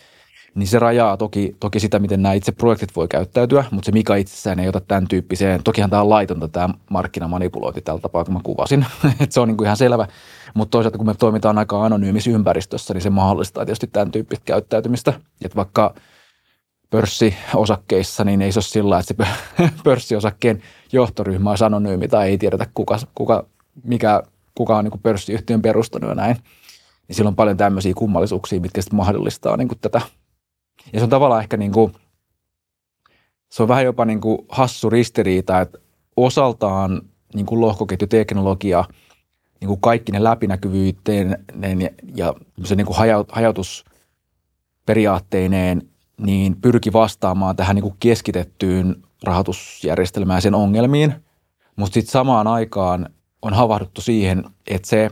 [0.55, 4.17] niin se rajaa toki, toki sitä, miten nämä itse projektit voi käyttäytyä, mutta se Mika
[4.17, 5.63] itsessään ei ota tämän tyyppiseen.
[5.63, 8.87] Tokihan tämä on laitonta tämä markkinamanipulointi tällä tapaa, kun mä kuvasin.
[9.21, 10.09] että se on niin kuin ihan selvä.
[10.55, 15.13] Mutta toisaalta, kun me toimitaan aika anonyymissä ympäristössä, niin se mahdollistaa tietysti tämän tyyppistä käyttäytymistä.
[15.45, 15.95] Että vaikka
[16.91, 19.25] pörssiosakkeissa, niin ei se ole sillä että
[19.57, 23.47] se pörssiosakkeen johtoryhmä on anonyymi tai ei tiedetä, kuka, kuka,
[23.85, 24.23] mikä,
[24.55, 26.37] kuka on niin pörssiyhtiön perustanut ja näin.
[27.09, 30.01] Niin sillä on paljon tämmöisiä kummallisuuksia, mitkä sitten mahdollistaa niin kuin tätä
[30.93, 31.93] ja se on tavallaan ehkä niin kuin,
[33.49, 35.79] se on vähän jopa niin kuin hassu ristiriita, että
[36.17, 37.03] osaltaan
[37.35, 38.85] niin kuin lohkoketjuteknologia,
[39.61, 41.45] niin kuin kaikki ne läpinäkyvyyteen
[42.15, 42.97] ja, se niin kuin
[43.29, 45.83] hajautusperiaatteineen,
[46.21, 51.15] niin pyrki vastaamaan tähän niin kuin keskitettyyn rahoitusjärjestelmään ja sen ongelmiin.
[51.77, 53.11] Mutta sitten samaan aikaan
[53.43, 55.11] on havahduttu siihen, että se,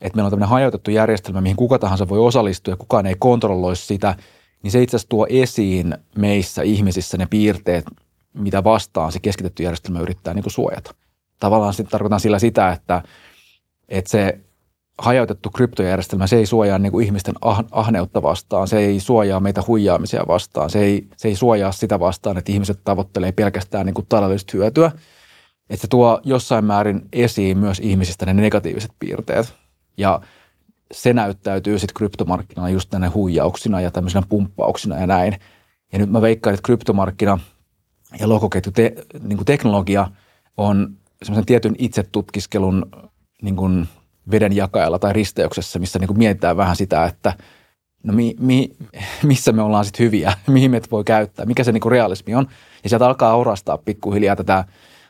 [0.00, 3.76] että meillä on tämmöinen hajautettu järjestelmä, mihin kuka tahansa voi osallistua ja kukaan ei kontrolloi
[3.76, 4.14] sitä–
[4.64, 7.84] niin se itse asiassa tuo esiin meissä ihmisissä ne piirteet,
[8.34, 10.94] mitä vastaan se keskitetty järjestelmä yrittää niin kuin suojata.
[11.40, 13.02] Tavallaan sitten tarkoitan sillä sitä, että,
[13.88, 14.40] että se
[14.98, 19.62] hajautettu kryptojärjestelmä, se ei suojaa niin kuin ihmisten ah, ahneutta vastaan, se ei suojaa meitä
[19.66, 24.06] huijaamisia vastaan, se ei, se ei suojaa sitä vastaan, että ihmiset tavoittelee pelkästään niin kuin
[24.08, 24.92] taloudellista hyötyä.
[25.70, 29.54] Että se tuo jossain määrin esiin myös ihmisistä ne negatiiviset piirteet.
[29.96, 30.20] Ja
[30.92, 35.36] se näyttäytyy sitten kryptomarkkinalla just tänne huijauksina ja tämmöisenä pumppauksina ja näin.
[35.92, 37.38] Ja nyt mä veikkaan, että kryptomarkkina
[38.20, 40.08] ja lohkoketju te, niin teknologia
[40.56, 42.86] on semmoisen tietyn itsetutkiskelun
[43.44, 43.88] niin kuin
[44.30, 47.32] vedenjakajalla tai risteyksessä, missä niin kuin mietitään vähän sitä, että
[48.02, 48.70] no mi, mi,
[49.22, 52.46] missä me ollaan sitten hyviä, mihin me voi käyttää, mikä se niin kuin realismi on.
[52.84, 54.64] Ja sieltä alkaa orastaa pikkuhiljaa tätä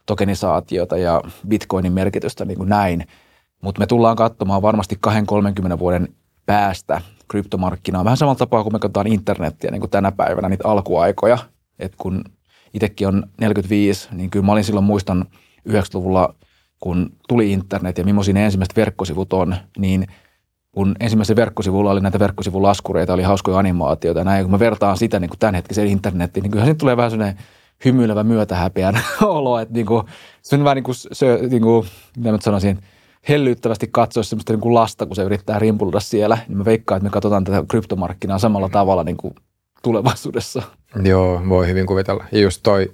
[0.07, 3.07] tokenisaatiota ja bitcoinin merkitystä niin kuin näin–
[3.65, 4.99] mutta me tullaan katsomaan varmasti
[5.75, 6.09] 20-30 vuoden
[6.47, 11.39] päästä kryptomarkkinaa vähän samalla tapaa kuin me katsotaan internettiä niin kuin tänä päivänä, niitä alkuaikoja.
[11.79, 12.25] Et kun
[12.75, 15.25] itsekin on 45, niin kyllä mä olin silloin muistan
[15.69, 16.35] 90-luvulla,
[16.81, 20.07] kun tuli internet ja millaisia ne ensimmäiset verkkosivut on, niin
[20.73, 25.21] kun ensimmäisen verkkosivulla oli näitä verkkosivulaskureita, oli hauskoja animaatioita ja näin, kun mä vertaan sitä
[25.21, 27.39] niin kuin tämänhetkiseen internettiin, niin kyllähän siitä tulee vähän sellainen
[27.85, 30.03] hymyilevä myötähäpeän olo, että niin kuin,
[30.43, 32.79] se on vähän niin kuin, se, niin kuin, mitä mä sanoisin–
[33.29, 37.05] hellyttävästi katsoa semmoista niin kuin lasta, kun se yrittää rimpuloida siellä, niin mä veikkaan, että
[37.05, 39.35] me katsotaan tätä kryptomarkkinaa samalla tavalla niin kuin
[39.83, 40.63] tulevaisuudessa.
[41.03, 42.25] Joo, voi hyvin kuvitella.
[42.33, 42.93] Ja just toi,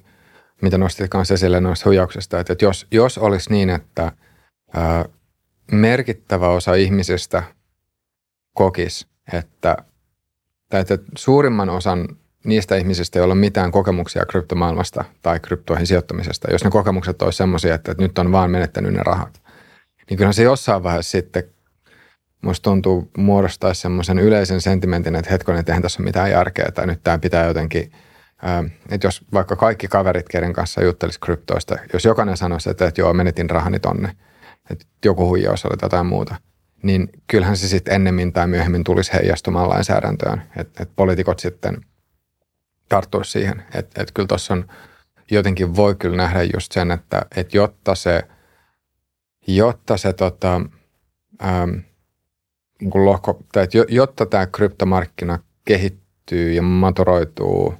[0.62, 4.12] mitä nostit kanssa esille noista huijauksista, että, jos, jos olisi niin, että
[4.74, 5.04] ää,
[5.72, 7.42] merkittävä osa ihmisistä
[8.54, 9.76] kokis, että,
[10.68, 12.08] tai että suurimman osan
[12.44, 17.74] niistä ihmisistä, joilla on mitään kokemuksia kryptomaailmasta tai kryptoihin sijoittamisesta, jos ne kokemukset olisi sellaisia,
[17.74, 19.42] että, että nyt on vaan menettänyt ne rahat,
[20.10, 21.44] niin kyllähän se jossain vaiheessa sitten
[22.42, 26.86] musta tuntuu muodostaa semmoisen yleisen sentimentin, että hetkonen, että eihän tässä ole mitään järkeä, tai
[26.86, 27.92] nyt tämä pitää jotenkin,
[28.90, 33.12] että jos vaikka kaikki kaverit, kenen kanssa juttelisi kryptoista, jos jokainen sanoisi, että, että joo,
[33.12, 34.16] menetin rahani tonne,
[34.70, 36.34] että joku huijaus oli jotain muuta,
[36.82, 41.80] niin kyllähän se sitten ennemmin tai myöhemmin tulisi heijastumaan lainsäädäntöön, että, että poliitikot sitten
[42.88, 44.68] tarttuisi siihen, että, kyllä tuossa on
[45.30, 48.22] jotenkin voi kyllä nähdä just sen, että, että jotta se–
[49.46, 50.60] jotta se tota,
[51.44, 51.70] ähm,
[52.80, 57.74] niin kuin lohko, tai jotta tämä kryptomarkkina kehittyy ja matoroituu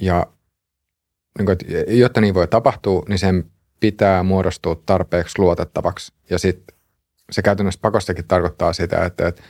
[0.00, 0.26] ja
[1.38, 3.44] niin kuin, että jotta niin voi tapahtua, niin sen
[3.80, 6.12] pitää muodostua tarpeeksi luotettavaksi.
[6.30, 6.76] Ja sitten
[7.30, 9.42] se käytännössä pakostakin tarkoittaa sitä, että, että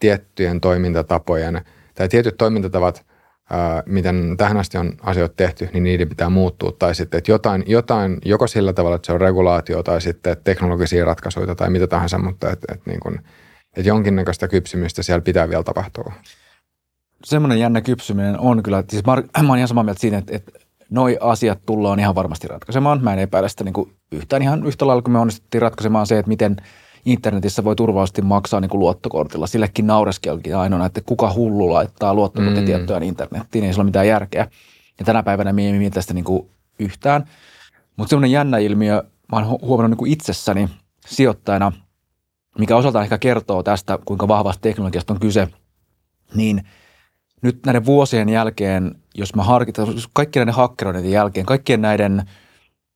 [0.00, 3.06] tiettyjen toimintatapojen tai tietyt toimintatavat,
[3.50, 6.72] ää, miten tähän asti on asioita tehty, niin niiden pitää muuttua.
[6.78, 11.04] Tai sitten, että jotain, jotain joko sillä tavalla, että se on regulaatio tai sitten teknologisia
[11.04, 13.20] ratkaisuja tai mitä tahansa, mutta että, että, niin kuin,
[13.76, 16.12] että jonkinnäköistä kypsymistä siellä pitää vielä tapahtua.
[17.24, 20.52] Semmoinen jännä kypsyminen on kyllä, siis mä, mä olen ihan samaa mieltä siinä, että, että
[20.90, 23.02] noi asiat tullaan ihan varmasti ratkaisemaan.
[23.02, 26.18] Mä en epäile sitä niin kuin yhtään ihan yhtä lailla, kun me onnistuttiin ratkaisemaan se,
[26.18, 26.56] että miten
[27.04, 29.46] internetissä voi turvallisesti maksaa niin kuin luottokortilla.
[29.46, 33.06] Sillekin naureskeltiin ainoa, että kuka hullu laittaa luottokorttitietoja mm.
[33.06, 34.48] internettiin, ei sillä ole mitään järkeä.
[34.98, 37.24] Ja tänä päivänä me ei mietitä sitä niin kuin yhtään.
[37.96, 40.68] Mutta semmoinen jännä ilmiö, mä oon huomannut niin kuin itsessäni
[41.06, 41.72] sijoittajana,
[42.58, 45.48] mikä osaltaan ehkä kertoo tästä, kuinka vahvasta teknologiasta on kyse,
[46.34, 46.62] niin–
[47.44, 52.22] nyt näiden vuosien jälkeen, jos mä harkitaan, kaikkien näiden hakkeroiden jälkeen, kaikkien näiden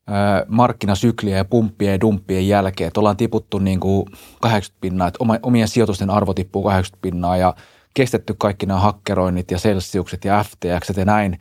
[0.09, 0.13] ö,
[0.49, 4.07] markkinasyklien ja pumppien ja dumppien jälkeen, että ollaan tiputtu niin kuin
[4.41, 7.55] 80 pinnaa, että omien sijoitusten arvo tippuu 80 pinnaa ja
[7.95, 11.39] kestetty kaikki nämä hakkeroinnit ja Celsiukset ja FTX ja näin,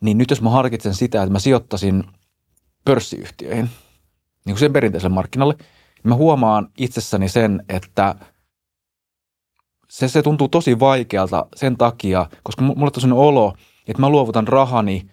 [0.00, 2.04] niin nyt jos mä harkitsen sitä, että mä sijoittaisin
[2.84, 3.70] pörssiyhtiöihin,
[4.44, 8.14] niin kuin sen perinteiselle markkinalle, niin mä huomaan itsessäni sen, että–
[9.92, 13.54] se, se tuntuu tosi vaikealta sen takia, koska mulle on olo,
[13.86, 15.06] että mä luovutan rahani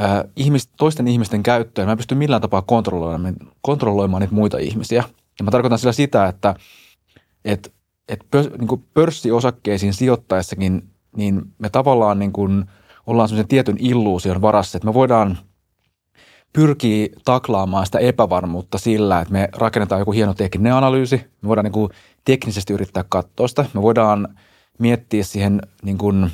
[0.00, 1.88] äh, ihmis, toisten ihmisten käyttöön.
[1.88, 5.04] Mä en pysty millään tapaa kontrolloimaan, kontrolloimaan niitä muita ihmisiä.
[5.38, 6.54] Ja mä tarkoitan sillä sitä, että
[7.44, 7.72] et,
[8.08, 12.64] et pörs, niin pörssiosakkeisiin sijoittaessakin, niin me tavallaan niin kuin
[13.06, 15.38] ollaan sellaisen tietyn illuusion varassa, että me voidaan–
[16.52, 21.72] pyrkii taklaamaan sitä epävarmuutta sillä, että me rakennetaan joku hieno tekninen analyysi, me voidaan niin
[21.72, 21.90] kuin
[22.24, 23.64] teknisesti yrittää katsoa sitä.
[23.74, 24.28] Me voidaan
[24.78, 26.30] miettiä siihen niin kuin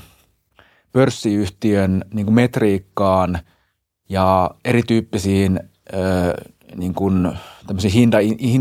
[0.92, 3.38] pörssiyhtiön niin kuin metriikkaan
[4.08, 5.60] ja erityyppisiin
[6.76, 7.32] niin kuin
[7.94, 8.18] hinta,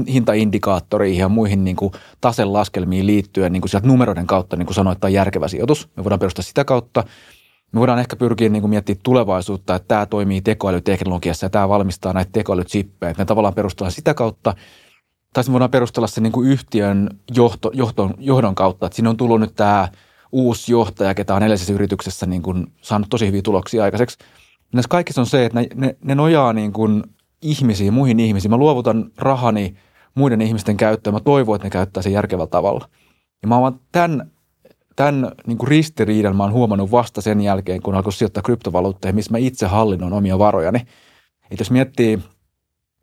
[0.08, 1.91] hintaindikaattoreihin ja muihin niin kuin
[2.22, 5.89] taselaskelmiin liittyen niin kuin sieltä numeroiden kautta niin kuin sanoa, että on järkevä sijoitus.
[5.98, 7.04] Me voidaan perustaa sitä kautta.
[7.75, 12.31] Me voidaan ehkä pyrkiä niin miettimään tulevaisuutta, että tämä toimii tekoälyteknologiassa ja tämä valmistaa näitä
[12.31, 13.15] tekoälytsippejä.
[13.17, 14.53] Me tavallaan perustellaan sitä kautta–
[15.35, 19.17] tai me voidaan perustella sen niin kuin yhtiön johto, johton, johdon kautta, että siinä on
[19.17, 19.88] tullut nyt tämä
[20.31, 24.17] uusi johtaja, ketä on edellisessä yrityksessä niin kuin saanut tosi hyviä tuloksia aikaiseksi.
[24.73, 27.03] Näissä kaikissa on se, että ne, ne, ne nojaa niin kuin
[27.41, 28.51] ihmisiin, muihin ihmisiin.
[28.51, 29.75] Mä luovutan rahani
[30.15, 31.13] muiden ihmisten käyttöön.
[31.13, 32.89] Mä toivon, että ne käyttää sen järkevällä tavalla.
[33.41, 34.31] Ja mä oon tämän,
[34.95, 39.31] tämän niin kuin ristiriidan mä oon huomannut vasta sen jälkeen, kun alkoi sijoittaa kryptovaluutteja, missä
[39.31, 40.81] mä itse hallinnon omia varojani.
[41.51, 42.19] Et jos miettii–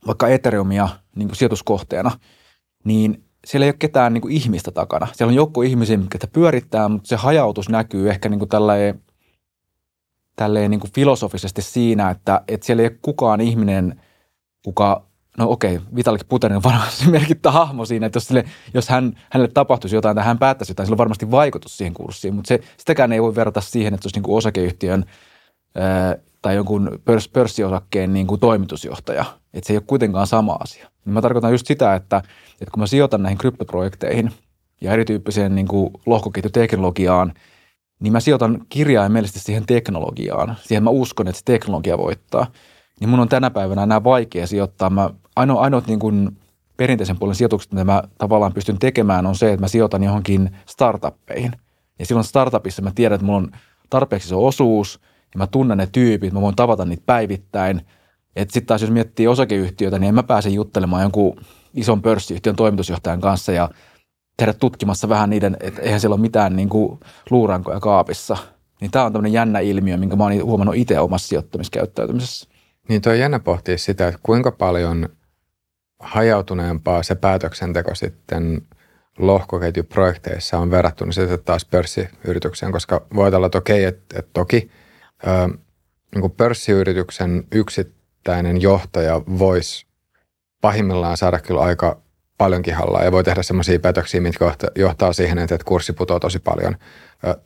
[0.07, 2.11] vaikka Ethereumia niin kuin sijoituskohteena,
[2.85, 5.09] niin siellä ei ole ketään niin kuin ihmistä takana.
[5.13, 9.03] Siellä on joukko ihmisiä, jotka pyörittää, mutta se hajautus näkyy ehkä niin kuin tälleen,
[10.37, 14.01] tälleen niin kuin filosofisesti siinä, että, että siellä ei ole kukaan ihminen,
[14.65, 15.07] kuka,
[15.39, 19.53] no okei, Vitalik Buterin on varmasti merkittävä hahmo siinä, että jos, sille, jos hän, hänelle
[19.55, 23.13] tapahtuisi jotain tai hän päättäisi jotain, sillä on varmasti vaikutus siihen kurssiin, mutta se, sitäkään
[23.13, 25.05] ei voi verrata siihen, että se olisi niin kuin osakeyhtiön
[25.75, 29.25] ää, tai jonkun pörs, pörssiosakkeen niin kuin toimitusjohtaja.
[29.55, 30.89] Että se ei ole kuitenkaan sama asia.
[31.05, 32.17] Niin mä tarkoitan just sitä, että,
[32.53, 34.31] että kun mä sijoitan näihin kryptoprojekteihin
[34.81, 37.33] ja erityyppiseen niin kuin lohkoketjuteknologiaan,
[38.01, 40.57] niin mä sijoitan kirjaimellisesti siihen teknologiaan.
[40.63, 42.47] Siihen mä uskon, että se teknologia voittaa.
[43.01, 44.91] Niin mun on tänä päivänä enää vaikea sijoittaa.
[44.91, 46.39] Mä, ainoa, ainoat niin kuin
[46.77, 51.53] perinteisen puolen sijoitukset, mitä mä tavallaan pystyn tekemään, on se, että mä sijoitan johonkin startuppeihin.
[51.99, 53.53] Ja silloin startupissa mä tiedän, että mulla on
[53.91, 55.01] tarpeeksi se osuus–
[55.35, 57.87] ja mä tunnen ne tyypit, mä voin tavata niitä päivittäin.
[58.37, 61.41] Että sitten taas jos miettii osakeyhtiötä, niin en mä pääse juttelemaan jonkun
[61.75, 63.71] ison pörssiyhtiön toimitusjohtajan kanssa ja
[64.37, 68.37] tehdä tutkimassa vähän niiden, että eihän siellä ole mitään niin kuin luurankoja kaapissa.
[68.81, 72.49] Niin tämä on tämmöinen jännä ilmiö, minkä mä oon huomannut itse omassa sijoittamiskäyttäytymisessä.
[72.89, 75.09] Niin tuo on jännä pohtia sitä, että kuinka paljon
[76.03, 78.63] hajautuneempaa se päätöksenteko sitten
[79.19, 84.71] lohkoketjuprojekteissa on verrattuna sitten taas pörssiyritykseen, koska voit olla, että okei, että, että toki–
[85.27, 85.59] ö,
[86.15, 89.87] niin pörssiyrityksen yksittäinen johtaja voisi
[90.61, 92.01] pahimmillaan saada kyllä aika
[92.39, 96.77] paljonkin hallaa ja voi tehdä sellaisia päätöksiä, mitkä johtaa siihen, että kurssi putoaa tosi paljon.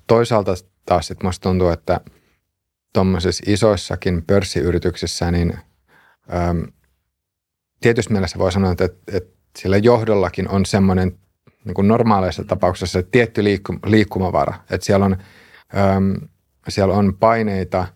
[0.07, 0.55] Toisaalta
[0.87, 2.01] taas sitten musta tuntuu, että
[2.93, 5.59] tuommoisissa isoissakin pörssiyrityksissä, niin
[7.81, 11.18] tietysti mielessä voi sanoa, että, että sillä johdollakin on semmoinen
[11.64, 13.45] niin kuin normaaleissa tapauksissa tietty
[13.87, 14.55] liikkumavara.
[14.70, 15.16] Että siellä on
[15.77, 16.14] äm,
[16.68, 17.87] siellä on paineita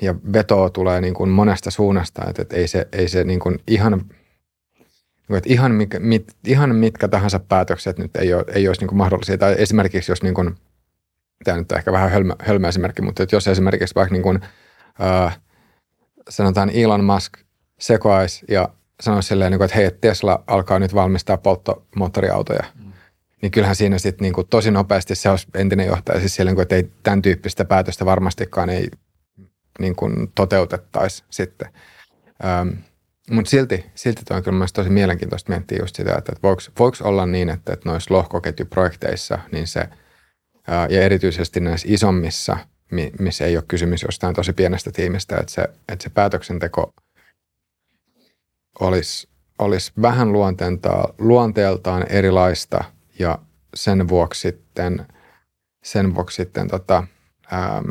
[0.00, 3.58] ja vetoa tulee niin kuin monesta suunnasta, että, että ei se, ei se niin kuin
[3.66, 4.04] ihan,
[5.30, 8.98] että ihan, mikä, mit, ihan mitkä tahansa päätökset nyt ei, ole, ei olisi niin kuin
[8.98, 9.38] mahdollisia.
[9.38, 10.54] Tai esimerkiksi jos, niin kuin,
[11.44, 14.40] tämä nyt on ehkä vähän hölmä, hölmä esimerkki, mutta että jos esimerkiksi vaikka niin kuin,
[14.98, 15.32] ää,
[16.28, 17.32] sanotaan Elon Musk
[17.78, 18.68] sekoaisi ja
[19.00, 22.64] sanoisi silleen, niin että hei, Tesla alkaa nyt valmistaa polttomoottoriautoja.
[22.74, 22.92] Mm.
[23.42, 26.56] Niin kyllähän siinä sitten niin kuin tosi nopeasti se olisi entinen johtaja siis siellä, niin
[26.56, 28.88] kuin, että ei tämän tyyppistä päätöstä varmastikaan ei
[29.78, 31.68] niin kuin toteutettaisi sitten.
[32.44, 32.68] Ähm,
[33.30, 36.96] mutta silti, silti toi on kyllä tosi mielenkiintoista miettiä just sitä, että, että voiko, voiko
[37.00, 39.88] olla niin, että, että noissa lohkoketjuprojekteissa, niin se,
[40.66, 42.56] ää, ja erityisesti näissä isommissa,
[43.18, 46.92] missä ei ole kysymys jostain tosi pienestä tiimistä, että se, että se päätöksenteko
[48.80, 52.84] olisi, olisi vähän luonteeltaan, luonteeltaan erilaista
[53.18, 53.38] ja
[53.74, 55.06] sen vuoksi sitten,
[55.84, 57.02] sen vuoksi sitten tota,
[57.50, 57.82] ää,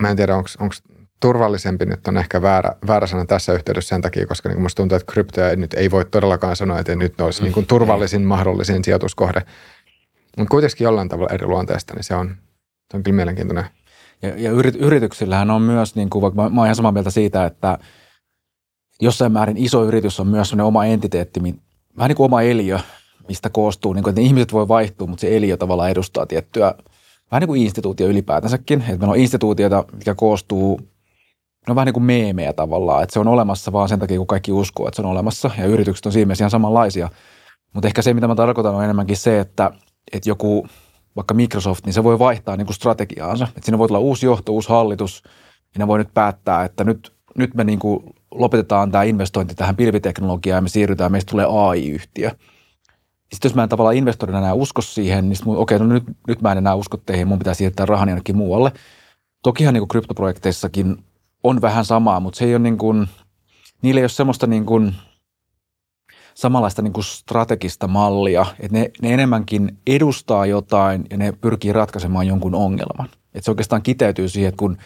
[0.00, 0.74] mä en tiedä, onko
[1.20, 4.96] turvallisempi nyt on ehkä väärä, väärä sana tässä yhteydessä sen takia, koska niin musta tuntuu,
[4.96, 7.68] että kryptoja nyt ei voi todellakaan sanoa, että nyt olisi niin kuin mm.
[7.68, 9.42] turvallisin mahdollisin sijoituskohde.
[10.38, 12.36] Mutta kuitenkin jollain tavalla eri luonteesta, niin se on,
[12.90, 13.64] se on kyllä mielenkiintoinen.
[14.22, 17.10] Ja, ja yrit, yrityksillähän on myös, niin kuin, vaikka mä, mä oon ihan samaa mieltä
[17.10, 17.78] siitä, että
[19.00, 21.40] jossain määrin iso yritys on myös oma entiteetti,
[21.96, 22.78] vähän niin kuin oma eliö,
[23.28, 26.74] mistä koostuu, niin kuin, että ihmiset voi vaihtua, mutta se eliö tavallaan edustaa tiettyä,
[27.30, 28.80] vähän niin kuin instituutio ylipäätänsäkin.
[28.80, 30.80] Että meillä on instituutioita, mikä koostuu
[31.66, 34.26] ne on vähän niin kuin meemejä tavallaan, että se on olemassa vaan sen takia, kun
[34.26, 37.08] kaikki uskoo, että se on olemassa ja yritykset on siinä mielessä ihan samanlaisia.
[37.72, 39.70] Mutta ehkä se, mitä mä tarkoitan, on enemmänkin se, että,
[40.12, 40.66] että joku
[41.16, 43.48] vaikka Microsoft, niin se voi vaihtaa niin kuin strategiaansa.
[43.48, 45.22] Että siinä voi tulla uusi johto, uusi hallitus,
[45.74, 48.02] ja ne voi nyt päättää, että nyt, nyt me niin kuin
[48.38, 52.30] lopetetaan tämä investointi tähän pilviteknologiaan ja me siirrytään, meistä tulee AI-yhtiö.
[53.32, 56.42] Sitten jos mä en tavallaan investoida enää usko siihen, niin okei, okay, no nyt, nyt
[56.42, 58.72] mä en enää usko teihin, mun pitää siirtää rahani jonnekin muualle.
[59.42, 60.96] Tokihan niin kuin kryptoprojekteissakin
[61.42, 63.08] on vähän samaa, mutta se ei ole niin kuin,
[63.82, 64.94] niillä ei ole semmoista niin kuin
[66.34, 72.26] samanlaista niin kuin strategista mallia, että ne, ne enemmänkin edustaa jotain ja ne pyrkii ratkaisemaan
[72.26, 73.08] jonkun ongelman.
[73.34, 74.76] Että se oikeastaan kiteytyy siihen, että kun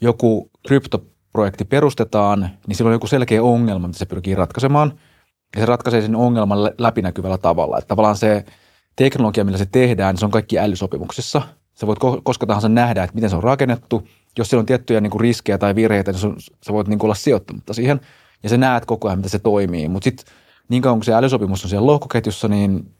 [0.00, 0.50] joku
[1.32, 4.92] kryptoprojekti perustetaan, niin silloin on joku selkeä ongelma, mitä se pyrkii ratkaisemaan.
[5.56, 7.78] Ja se ratkaisee sen ongelman läpinäkyvällä tavalla.
[7.78, 8.44] Että tavallaan se
[8.96, 11.42] teknologia, millä se tehdään, niin se on kaikki älysopimuksissa.
[11.74, 14.02] Sä voit koska tahansa nähdä, että miten se on rakennettu–
[14.38, 16.20] jos siellä on tiettyjä niin kuin riskejä tai virheitä, niin
[16.66, 18.00] sä voit niin kuin olla sijoittamatta siihen
[18.42, 19.88] ja sä näet koko ajan, miten se toimii.
[19.88, 20.26] Mutta sitten
[20.68, 22.94] niin kauan kuin se älysopimus on siellä lohkoketjussa, niin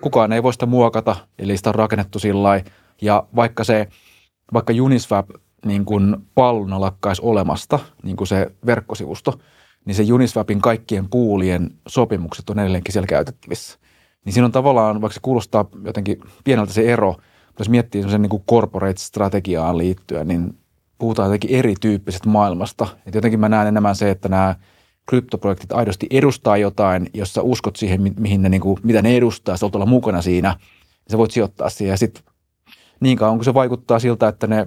[0.00, 2.62] kukaan ei voi sitä muokata, eli sitä on rakennettu sillä
[3.02, 3.88] Ja vaikka se,
[4.52, 5.30] vaikka Uniswap
[5.64, 9.38] niin kuin palluna lakkaisi olemasta, niin kuin se verkkosivusto,
[9.84, 13.78] niin se Uniswapin kaikkien puulien sopimukset on edelleenkin siellä käytettävissä.
[14.24, 17.16] Niin siinä on tavallaan, vaikka se kuulostaa jotenkin pieneltä se ero,
[17.58, 20.58] jos miettii sen niin corporate-strategiaan liittyen, niin
[20.98, 22.86] puhutaan jotenkin erityyppisestä maailmasta.
[23.06, 24.54] Et jotenkin mä näen enemmän se, että nämä
[25.08, 29.56] kryptoprojektit aidosti edustaa jotain, jos sä uskot siihen, mihin ne, niin kuin, mitä ne edustaa,
[29.56, 30.48] sä olla mukana siinä,
[30.78, 31.90] ja sä voit sijoittaa siihen.
[31.90, 32.22] Ja sitten
[33.00, 34.66] niin kauan kun se vaikuttaa siltä, että ne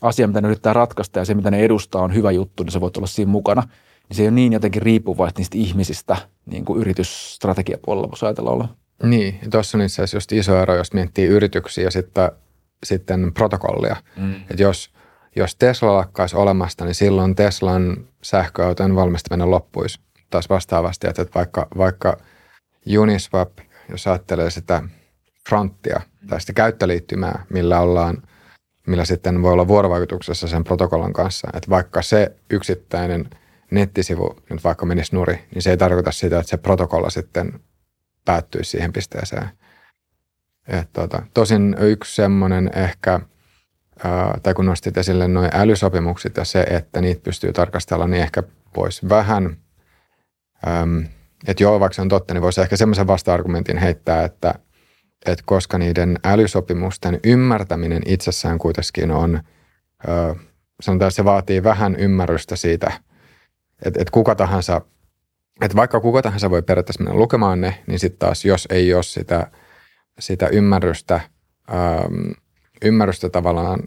[0.00, 2.80] asia, mitä ne yrittää ratkaista ja se, mitä ne edustaa, on hyvä juttu, niin sä
[2.80, 3.62] voit olla siinä mukana.
[4.08, 8.68] Niin se ei ole niin jotenkin riippuvaista niistä ihmisistä, niin kuin yritysstrategiapuolella voisi ajatella olla.
[9.02, 12.30] Niin, tuossa on itse asiassa just iso ero, jos miettii yrityksiä ja sitten,
[12.84, 13.96] sitten protokollia.
[14.16, 14.34] Mm.
[14.34, 14.90] Että jos–
[15.36, 22.16] jos Tesla lakkaisi olemasta, niin silloin Teslan sähköauton valmistaminen loppuisi taas vastaavasti, että vaikka, vaikka
[22.98, 23.58] Uniswap,
[23.90, 24.82] jos ajattelee sitä
[25.48, 28.22] fronttia tai sitä käyttöliittymää, millä ollaan,
[28.86, 33.30] millä sitten voi olla vuorovaikutuksessa sen protokollan kanssa, että vaikka se yksittäinen
[33.70, 37.60] nettisivu nyt vaikka menisi nuri, niin se ei tarkoita sitä, että se protokolla sitten
[38.24, 39.48] päättyisi siihen pisteeseen.
[40.68, 43.20] Et tota, tosin yksi semmoinen ehkä–
[44.42, 48.42] tai kun nostit esille noin älysopimukset ja se, että niitä pystyy tarkastella, niin ehkä
[48.76, 49.56] voisi vähän,
[51.46, 54.54] että joo, vaikka se on totta, niin voisi ehkä semmoisen vasta-argumentin heittää, että,
[55.26, 59.40] että koska niiden älysopimusten ymmärtäminen itsessään kuitenkin on,
[60.80, 62.92] sanotaan, että se vaatii vähän ymmärrystä siitä,
[63.86, 64.80] että, että kuka tahansa,
[65.60, 69.02] että vaikka kuka tahansa voi periaatteessa mennä lukemaan ne, niin sitten taas jos ei ole
[69.02, 69.50] sitä,
[70.18, 71.20] sitä ymmärrystä,
[72.84, 73.80] ymmärrystä tavallaan,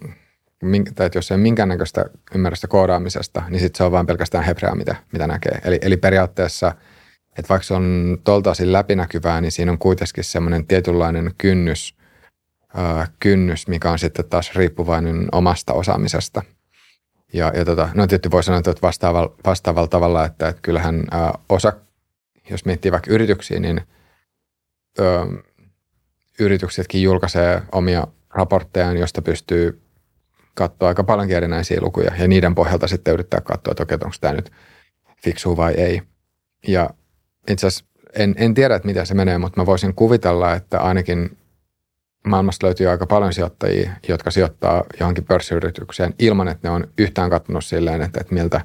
[0.96, 2.06] tai että jos ei ole minkäännäköistä
[2.36, 5.62] ymmärrystä koodaamisesta, niin sitten se on vain pelkästään hebreaa, mitä, mitä näkee.
[5.66, 6.76] Eli, eli periaatteessa,
[7.38, 11.96] että vaikka se on toltaisin läpinäkyvää, niin siinä on kuitenkin semmoinen tietynlainen kynnys,
[12.76, 16.42] ää, kynnys, mikä on sitten taas riippuvainen omasta osaamisesta.
[17.34, 21.34] Ja, ja tota, no tietysti voi sanoa, että vastaavalla, vastaavalla tavalla, että, että kyllähän ää,
[21.50, 21.74] osa,
[22.50, 23.82] jos miettii vaikka yrityksiä, niin
[25.00, 25.26] ö,
[26.40, 29.82] yrityksetkin julkaisee omia raportteja, josta pystyy
[30.54, 34.34] katsoa aika paljon erinäisiä lukuja ja niiden pohjalta sitten yrittää katsoa, että okei, onko tämä
[34.34, 34.52] nyt
[35.24, 36.02] fiksu vai ei.
[36.68, 36.90] Ja
[37.48, 37.86] itse asiassa
[38.16, 41.38] en, en tiedä, että miten se menee, mutta mä voisin kuvitella, että ainakin
[42.28, 47.66] maailmasta löytyy aika paljon sijoittajia, jotka sijoittaa johonkin pörssiyritykseen ilman, että ne on yhtään katsonut
[47.66, 48.62] silleen, että, että miltä,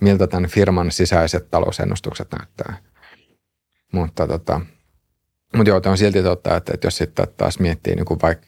[0.00, 2.76] miltä tämän firman sisäiset talousennustukset näyttää.
[3.92, 4.60] Mutta, tota,
[5.56, 8.46] mutta joo, on silti totta, että, että jos sitten taas miettii niin kuin vaikka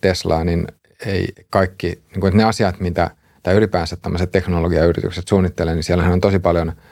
[0.00, 0.66] Teslaa, niin
[1.06, 3.10] ei kaikki, niin kuin, että ne asiat, mitä,
[3.42, 6.72] tai ylipäänsä tämmöiset teknologiayritykset suunnittelee, niin siellähän on tosi paljon–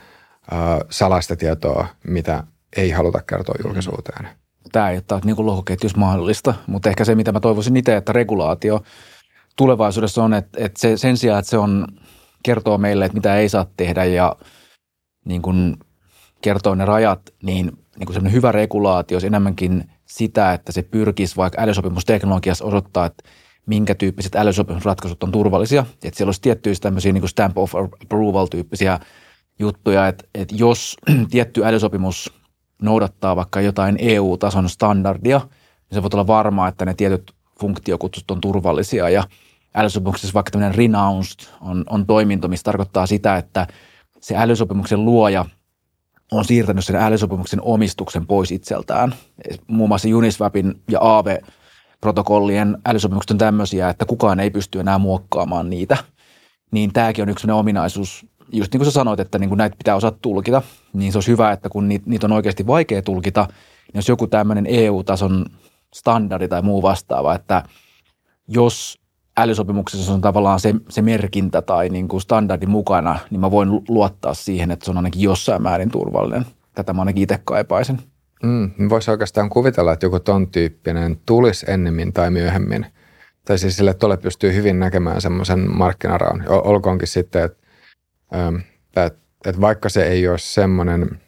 [0.90, 2.44] salaista tietoa, mitä
[2.76, 4.28] ei haluta kertoa julkisuuteen.
[4.72, 8.82] Tämä ei ole niin lohkoketjus mahdollista, mutta ehkä se, mitä mä toivoisin itse, että regulaatio
[9.56, 11.86] tulevaisuudessa on, että, että se, sen sijaan, että se on
[12.42, 14.36] kertoo meille, että mitä ei saa tehdä ja
[15.24, 15.76] niin kuin
[16.42, 21.62] kertoo ne rajat, niin, niin kuin hyvä regulaatio olisi enemmänkin sitä, että se pyrkisi vaikka
[21.62, 23.24] älysopimusteknologiassa osoittaa, että
[23.66, 25.86] minkä tyyppiset älysopimusratkaisut on turvallisia.
[26.04, 29.00] Että siellä olisi tiettyjä tämmöisiä niin kuin stamp of approval-tyyppisiä
[29.58, 30.96] juttuja, että, että jos
[31.30, 32.32] tietty älysopimus
[32.82, 38.40] noudattaa vaikka jotain EU-tason standardia, niin se voi olla varmaa, että ne tietyt funktiokutsut on
[38.40, 39.24] turvallisia ja
[39.74, 43.66] älysopimuksessa vaikka tämmöinen renounced on, on toiminto, missä tarkoittaa sitä, että
[44.20, 45.44] se älysopimuksen luoja
[46.32, 49.14] on siirtänyt sen älysopimuksen omistuksen pois itseltään.
[49.66, 55.96] Muun muassa Uniswapin ja Aave-protokollien älysopimukset on tämmöisiä, että kukaan ei pysty enää muokkaamaan niitä.
[56.70, 59.96] Niin tämäkin on yksi ominaisuus, just niin kuin sä sanoit, että niin kuin näitä pitää
[59.96, 63.98] osata tulkita, niin se olisi hyvä, että kun niitä, niitä on oikeasti vaikea tulkita, niin
[63.98, 65.46] jos joku tämmöinen EU-tason
[65.94, 67.62] standardi tai muu vastaava, että
[68.48, 68.98] jos
[69.38, 74.34] älysopimuksessa on tavallaan se, se merkintä tai niin kuin standardi mukana, niin mä voin luottaa
[74.34, 76.46] siihen, että se on ainakin jossain määrin turvallinen.
[76.74, 77.98] Tätä mä ainakin itse kaipaisin.
[78.42, 82.86] Mm, voisi oikeastaan kuvitella, että joku ton tyyppinen tulisi ennemmin tai myöhemmin.
[83.44, 86.44] Tai siis sille, että pystyy hyvin näkemään semmoisen markkinaraun.
[86.48, 87.63] Olkoonkin sitten, että
[89.46, 91.20] että, vaikka se ei ole semmoinen,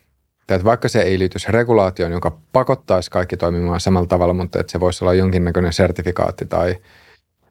[0.49, 4.81] että vaikka se ei liity regulaatioon, joka pakottaisi kaikki toimimaan samalla tavalla, mutta että se
[4.81, 6.77] voisi olla jonkinnäköinen sertifikaatti tai,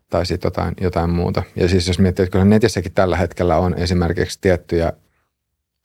[0.09, 1.43] tai sitten jotain, jotain muuta.
[1.55, 4.93] Ja siis jos miettii, että kyllä netissäkin tällä hetkellä on esimerkiksi tiettyjä,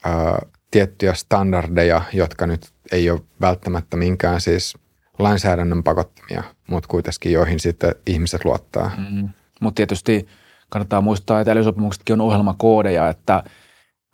[0.05, 0.39] ää,
[0.71, 4.75] tiettyjä standardeja, jotka nyt ei ole välttämättä minkään siis
[5.19, 8.91] lainsäädännön pakottamia, mutta kuitenkin joihin sitten ihmiset luottaa.
[8.99, 9.29] Mm-hmm.
[9.61, 10.29] Mutta tietysti
[10.71, 13.43] kannattaa muistaa, että älysopimuksetkin on ohjelmakoodeja, että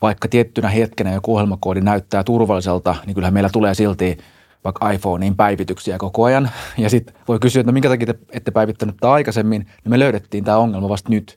[0.02, 4.18] vaikka tiettynä hetkenä joku ohjelmakoodi näyttää turvalliselta, niin kyllähän meillä tulee silti
[4.64, 6.50] vaikka iPhoneen päivityksiä koko ajan.
[6.78, 9.98] Ja sitten voi kysyä, että no minkä takia te ette päivittänyt tätä aikaisemmin, niin me
[9.98, 11.36] löydettiin tämä ongelma vasta nyt.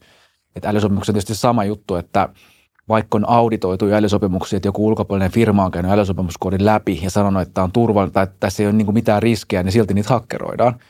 [0.56, 2.28] Että älysopimukset on tietysti sama juttu, että
[2.88, 7.54] vaikka on auditoitu älysopimuksia, että joku ulkopuolinen firma on käynyt älysopimuskoodin läpi ja sanonut, että
[7.54, 10.80] tämä on turvallinen tai että tässä ei ole niin mitään riskejä, niin silti niitä hakkeroidaan.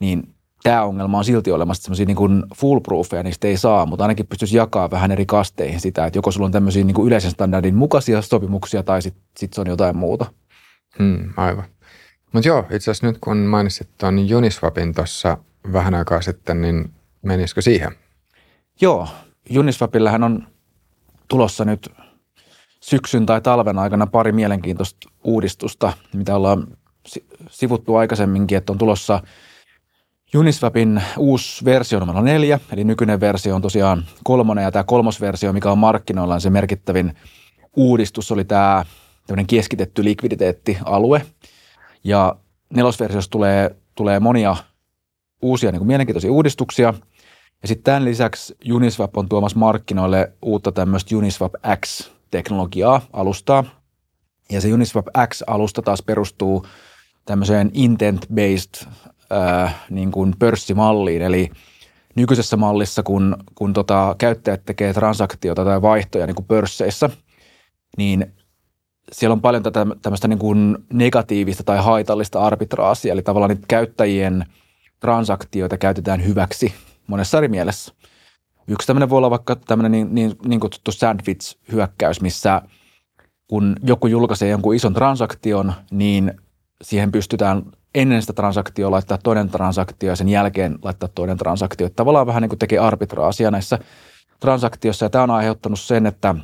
[0.00, 4.26] Niin tämä ongelma on silti olemassa semmoisia niin kuin foolproofeja, niistä ei saa, mutta ainakin
[4.26, 7.74] pystyisi jakaa vähän eri kasteihin sitä, että joko sulla on tämmöisiä niin kuin yleisen standardin
[7.74, 10.26] mukaisia sopimuksia tai sitten sit se on jotain muuta.
[10.98, 11.64] Hmm, aivan.
[12.32, 15.38] Mutta joo, itse asiassa nyt kun mainitsit tuon Uniswapin tuossa
[15.72, 16.90] vähän aikaa sitten, niin
[17.22, 17.92] menisikö siihen?
[18.80, 19.08] Joo,
[19.58, 20.46] Uniswapillähän on
[21.28, 21.88] tulossa nyt
[22.80, 26.66] syksyn tai talven aikana pari mielenkiintoista uudistusta, mitä ollaan
[27.50, 29.22] sivuttu aikaisemminkin, että on tulossa–
[30.36, 35.70] Uniswapin uusi versio numero neljä, eli nykyinen versio on tosiaan kolmonen ja tämä kolmosversio, mikä
[35.70, 37.16] on markkinoilla on se merkittävin
[37.76, 38.84] uudistus, oli tämä
[39.26, 41.26] tämmöinen keskitetty likviditeettialue.
[42.04, 42.36] Ja
[42.74, 44.56] nelosversiossa tulee, tulee monia
[45.42, 46.94] uusia niin kuin mielenkiintoisia uudistuksia.
[47.62, 51.54] Ja sitten tämän lisäksi Uniswap on tuomassa markkinoille uutta tämmöistä Uniswap
[51.86, 53.64] X-teknologiaa, alustaa.
[54.50, 56.66] Ja se Uniswap X-alusta taas perustuu
[57.24, 58.88] tämmöiseen intent-based
[59.32, 61.50] äh, niin kuin pörssimalliin, eli
[62.14, 67.10] nykyisessä mallissa, kun, kun tota, käyttäjät tekee transaktiota tai vaihtoja niin kuin pörsseissä,
[67.96, 68.34] niin
[69.12, 74.46] siellä on paljon tätä tämmöistä niin kuin negatiivista tai haitallista arbitraasia, eli tavallaan niitä käyttäjien
[75.00, 76.74] transaktioita käytetään hyväksi
[77.06, 77.92] monessa eri mielessä.
[78.68, 82.62] Yksi tämmöinen voi olla vaikka tämmöinen niin, niin, niin kutsuttu sandwich-hyökkäys, missä
[83.48, 86.32] kun joku julkaisee jonkun ison transaktion, niin
[86.82, 87.62] siihen pystytään
[87.94, 91.86] ennen sitä transaktiota laittaa toinen transaktio ja sen jälkeen laittaa toinen transaktio.
[91.86, 93.78] Että tavallaan vähän niin kuin tekee arbitraasia näissä
[94.40, 96.34] transaktioissa ja tämä on aiheuttanut sen, että,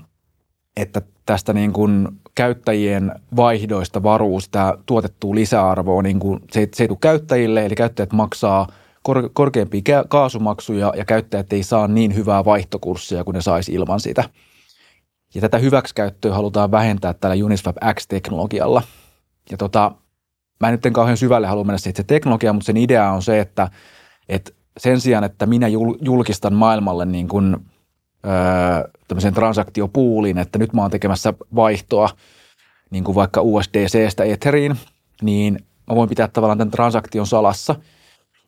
[0.76, 6.84] että tästä niin kuin käyttäjien vaihdoista varuu sitä tuotettua lisäarvoa, niin kuin se, ei, se
[6.84, 8.66] ei tule käyttäjille, eli käyttäjät maksaa
[9.02, 14.24] kor, korkeampia kaasumaksuja ja käyttäjät ei saa niin hyvää vaihtokurssia kuin ne saisi ilman sitä.
[15.34, 18.82] Ja tätä hyväksikäyttöä halutaan vähentää tällä Uniswap X-teknologialla.
[19.50, 19.92] Ja tota,
[20.60, 23.22] mä en nyt en kauhean syvälle halua mennä siitä se teknologia, mutta sen idea on
[23.22, 23.70] se, että,
[24.28, 25.66] että sen sijaan, että minä
[26.00, 27.56] julkistan maailmalle niin kuin,
[28.26, 32.08] öö, tämmöisen transaktiopuuliin, että nyt mä oon tekemässä vaihtoa
[32.90, 34.76] niin kuin vaikka USDCstä Etheriin,
[35.22, 37.74] niin mä voin pitää tavallaan tämän transaktion salassa.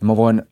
[0.00, 0.42] ja mä voin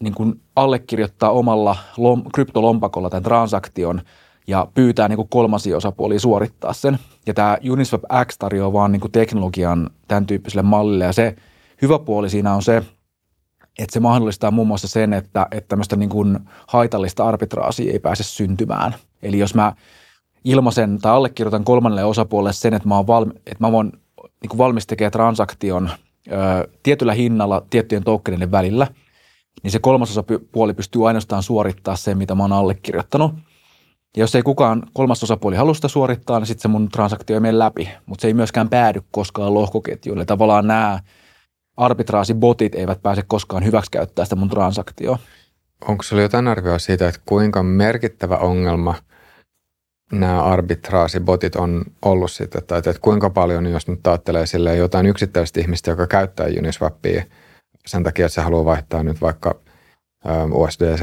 [0.00, 4.02] niin kuin allekirjoittaa omalla lom, kryptolompakolla tämän transaktion
[4.46, 6.98] ja pyytää niin kuin kolmasia osapuolia suorittaa sen.
[7.26, 11.36] Ja tämä Uniswap X tarjoaa vaan niin teknologian tämän tyyppiselle mallille ja se
[11.82, 12.82] hyvä puoli siinä on se,
[13.78, 18.22] että se mahdollistaa muun muassa sen, että, että tämmöistä niin kuin haitallista arbitraasia ei pääse
[18.22, 18.94] syntymään.
[19.22, 19.72] Eli jos mä
[20.44, 24.86] ilmaisen tai allekirjoitan kolmannelle osapuolelle sen, että mä, oon valmi, että mä voin niin valmis
[24.86, 25.90] tekemään transaktion
[26.32, 28.86] ö, tietyllä hinnalla tiettyjen tokenien välillä,
[29.62, 33.34] niin se kolmasosapuoli pystyy ainoastaan suorittaa sen, mitä mä oon allekirjoittanut.
[34.16, 37.58] Ja jos ei kukaan kolmasosapuoli halua sitä suorittaa, niin sitten se mun transaktio ei mene
[37.58, 40.26] läpi, mutta se ei myöskään päädy koskaan lohkoketjuun.
[40.26, 41.00] tavallaan nämä
[41.76, 45.18] arbitraasibotit eivät pääse koskaan hyväksikäyttämään sitä mun transaktioa.
[45.88, 48.94] Onko sinulla jotain arvioa siitä, että kuinka merkittävä ongelma
[50.12, 55.60] nämä arbitraasibotit on ollut sitten, tai että kuinka paljon, jos nyt ajattelee sille jotain yksittäistä
[55.60, 57.24] ihmistä, joka käyttää Uniswapia
[57.86, 59.54] sen takia, että se haluaa vaihtaa nyt vaikka
[60.52, 61.02] USDC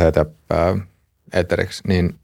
[1.34, 2.20] Etheriksi, niin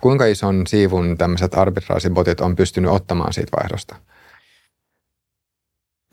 [0.00, 3.96] kuinka ison siivun tämmöiset arbitraasibotit on pystynyt ottamaan siitä vaihdosta?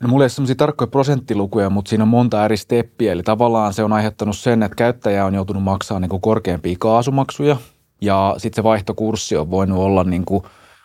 [0.02, 3.12] No mulla ei ole sellaisia tarkkoja prosenttilukuja, mutta siinä on monta eri steppiä.
[3.12, 7.56] Eli tavallaan se on aiheuttanut sen, että käyttäjä on joutunut maksamaan niin kuin korkeampia kaasumaksuja
[8.00, 10.42] ja sitten se vaihtokurssi on voinut olla niin kuin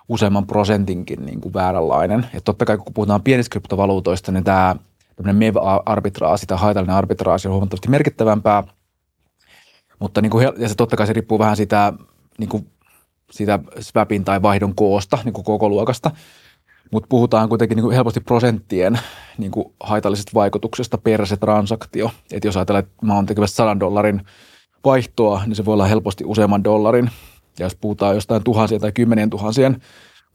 [0.09, 2.25] useamman prosentinkin niin kuin vääränlainen.
[2.33, 4.75] Et totta kai kun puhutaan pienistä kryptovaluutoista, niin tämä
[5.33, 8.63] MEV-arbitraasi tai haitallinen arbitraasi on huomattavasti merkittävämpää.
[9.99, 11.93] Mutta niin kuin, ja se totta kai se riippuu vähän sitä,
[12.37, 12.67] niin kuin,
[13.31, 16.11] sitä swapin tai vaihdon koosta, niin kuin koko luokasta–
[16.91, 18.99] mutta puhutaan kuitenkin niin kuin helposti prosenttien
[19.37, 22.11] niin kuin haitallisesta vaikutuksesta per se transaktio.
[22.31, 24.21] Että jos ajatellaan, että mä oon tekemässä 100 dollarin
[24.85, 27.09] vaihtoa, niin se voi olla helposti useamman dollarin.
[27.59, 29.81] Ja jos puhutaan jostain tuhansien tai kymmenien tuhansien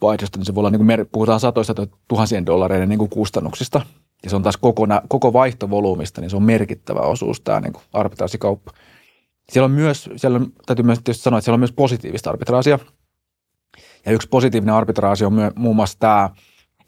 [0.03, 3.81] vaihdosta, niin se voi olla, niin kuin puhutaan satoista tai tuhansien dollareiden niin kuin kustannuksista.
[4.25, 8.73] Ja se on taas koko, koko vaihtovolyymista, niin se on merkittävä osuus tämä niin arbitraasikauppa.
[9.53, 12.79] Siellä on myös, siellä on, täytyy myös sanoa, että siellä on myös positiivista arbitraasia–
[14.07, 16.31] ja yksi positiivinen arbitraasi on myö, muun muassa tämä,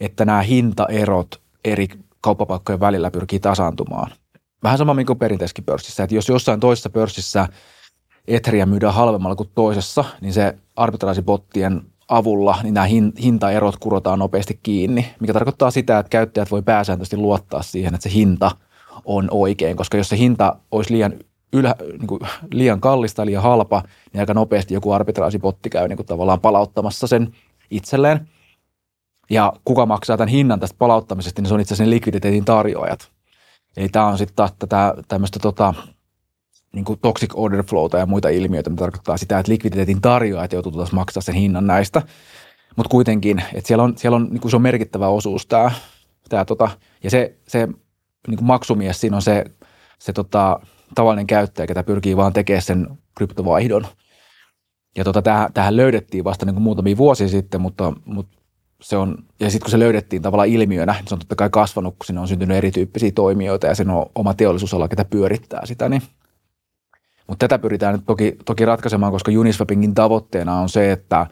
[0.00, 1.88] että nämä hintaerot eri
[2.20, 4.10] kauppapaikkojen välillä pyrkii tasaantumaan.
[4.62, 7.48] Vähän sama kuin perinteisessä pörssissä, että jos jossain toisessa pörssissä
[8.28, 12.86] Etheria myydään halvemmalla kuin toisessa, niin se arbitraasibottien avulla niin nämä
[13.22, 18.14] hintaerot kurotaan nopeasti kiinni, mikä tarkoittaa sitä, että käyttäjät voi pääsääntöisesti luottaa siihen, että se
[18.14, 18.50] hinta
[19.04, 21.12] on oikein, koska jos se hinta olisi liian
[21.52, 22.20] ylä, niin kuin
[22.52, 23.82] liian kallista, liian halpa,
[24.12, 27.32] niin aika nopeasti joku arbitraasipotti käy niin kuin tavallaan palauttamassa sen
[27.70, 28.28] itselleen.
[29.30, 33.10] Ja kuka maksaa tämän hinnan tästä palauttamisesta, niin se on itse asiassa ne likviditeetin tarjoajat.
[33.76, 35.74] Eli tämä on sitten taas tätä tämmöistä tota,
[36.72, 40.72] niin kuin toxic order flowta ja muita ilmiöitä, mitä tarkoittaa sitä, että likviditeetin tarjoajat joutuu
[40.72, 42.02] taas maksaa sen hinnan näistä.
[42.76, 45.70] Mutta kuitenkin, että siellä on, siellä on niin kuin se on merkittävä osuus tämä,
[46.28, 46.70] tämä tota,
[47.04, 47.68] ja se, se
[48.28, 49.44] niin kuin maksumies siinä on se,
[49.98, 50.60] se tota,
[50.94, 53.86] tavallinen käyttäjä, ketä pyrkii vaan tekemään sen kryptovaihdon.
[54.96, 55.22] Ja tota,
[55.54, 58.38] tähän, löydettiin vasta niin kuin muutamia vuosia sitten, mutta, mutta
[58.82, 61.94] se on, ja sitten kun se löydettiin tavallaan ilmiönä, niin se on totta kai kasvanut,
[61.98, 65.88] kun sinne on syntynyt erityyppisiä toimijoita ja sen on oma teollisuusala, ketä pyörittää sitä.
[65.88, 66.02] Niin.
[67.26, 71.26] Mutta tätä pyritään nyt toki, toki ratkaisemaan, koska Uniswapingin tavoitteena on se, että,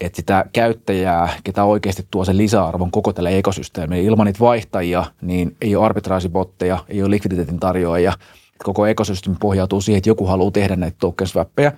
[0.00, 4.02] että sitä käyttäjää, ketä oikeasti tuo sen lisäarvon koko tälle ekosysteemille.
[4.02, 8.12] Ilman niitä vaihtajia, niin ei ole arbitraasibotteja, ei ole likviditeetin tarjoajia–
[8.64, 11.70] koko ekosysteemi pohjautuu siihen, että joku haluaa tehdä näitä tokenswappeja,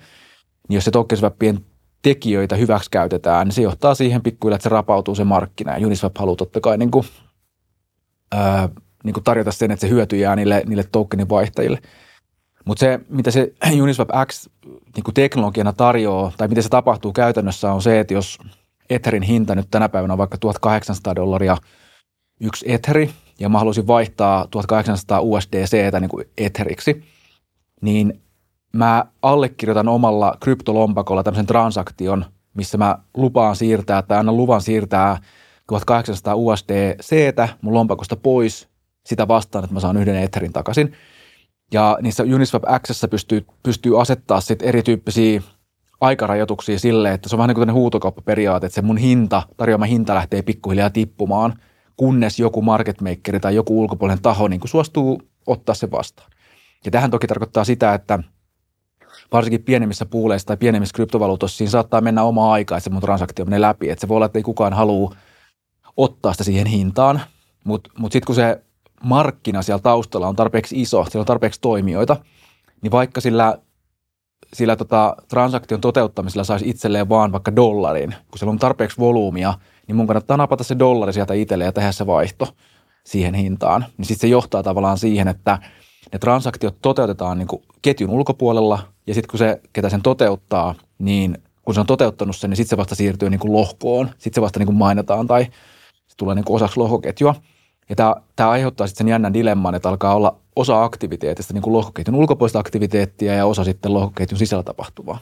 [0.69, 1.65] niin jos se tokenswappien
[2.01, 5.77] tekijöitä hyväksi käytetään, niin se johtaa siihen pikkuille, että se rapautuu se markkina.
[5.77, 7.05] Ja Uniswap haluaa totta kai niin kuin,
[8.31, 8.69] ää,
[9.03, 11.81] niin kuin tarjota sen, että se hyöty jää niille, niille tokenin vaihtajille.
[12.65, 13.53] Mutta se, mitä se
[13.83, 14.49] Uniswap X
[14.95, 18.37] niin kuin teknologiana tarjoaa, tai miten se tapahtuu käytännössä, on se, että jos
[18.89, 21.57] Etherin hinta nyt tänä päivänä on vaikka 1800 dollaria
[22.39, 23.09] yksi Etheri,
[23.41, 27.03] ja mä haluaisin vaihtaa 1800 USDC niin kuin Etheriksi,
[27.81, 28.21] niin
[28.73, 35.17] mä allekirjoitan omalla kryptolompakolla tämmöisen transaktion, missä mä lupaan siirtää tai annan luvan siirtää
[35.67, 38.67] 1800 USDC mun lompakosta pois
[39.05, 40.93] sitä vastaan, että mä saan yhden Etherin takaisin.
[41.73, 45.41] Ja niissä Uniswap X pystyy, pystyy asettaa sitten erityyppisiä
[46.01, 50.15] aikarajoituksia sille, että se on vähän niin kuin huutokauppaperiaate, että se mun hinta, tarjoama hinta
[50.15, 51.53] lähtee pikkuhiljaa tippumaan–
[52.01, 56.31] kunnes joku market makeri tai joku ulkopuolinen taho niin kuin suostuu ottaa se vastaan.
[56.85, 58.19] Ja tähän toki tarkoittaa sitä, että
[59.31, 63.45] varsinkin pienemmissä puuleissa tai pienemmissä kryptovaluutoissa siinä saattaa mennä oma aika, että se mun transaktio
[63.45, 63.89] menee läpi.
[63.89, 65.15] Että se voi olla, että ei kukaan halua
[65.97, 67.21] ottaa sitä siihen hintaan,
[67.63, 68.61] mutta mut, mut sitten kun se
[69.03, 72.17] markkina siellä taustalla on tarpeeksi iso, siellä on tarpeeksi toimijoita,
[72.81, 73.57] niin vaikka sillä,
[74.53, 79.53] sillä tota, transaktion toteuttamisella saisi itselleen vaan vaikka dollarin, kun siellä on tarpeeksi volyymia–
[79.91, 82.47] niin mun kannattaa napata se dollari sieltä itselle ja tehdä se vaihto
[83.03, 83.85] siihen hintaan.
[83.97, 85.59] Niin sitten se johtaa tavallaan siihen, että
[86.13, 91.37] ne transaktiot toteutetaan niin kuin ketjun ulkopuolella ja sitten kun se, ketä sen toteuttaa, niin
[91.61, 94.09] kun se on toteuttanut sen, niin sitten se vasta siirtyy niin kuin lohkoon.
[94.17, 95.43] Sitten se vasta niin kuin mainataan tai
[96.07, 97.35] se tulee niin kuin osaksi lohkoketjua.
[97.89, 101.73] Ja tämä, tämä aiheuttaa sitten sen jännän dilemman, että alkaa olla osa aktiviteetista niin kuin
[101.73, 105.19] lohkoketjun ulkopuolista aktiviteettia ja osa sitten lohkoketjun sisällä tapahtuvaa.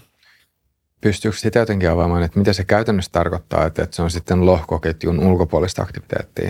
[1.01, 5.81] Pystyykö sitä jotenkin avaamaan, että mitä se käytännössä tarkoittaa, että se on sitten lohkoketjun ulkopuolista
[5.81, 6.49] aktiviteettia?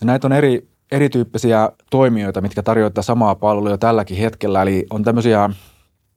[0.00, 4.62] Ja näitä on eri, erityyppisiä toimijoita, mitkä tarjoavat samaa palvelua tälläkin hetkellä.
[4.62, 5.50] Eli on tämmöisiä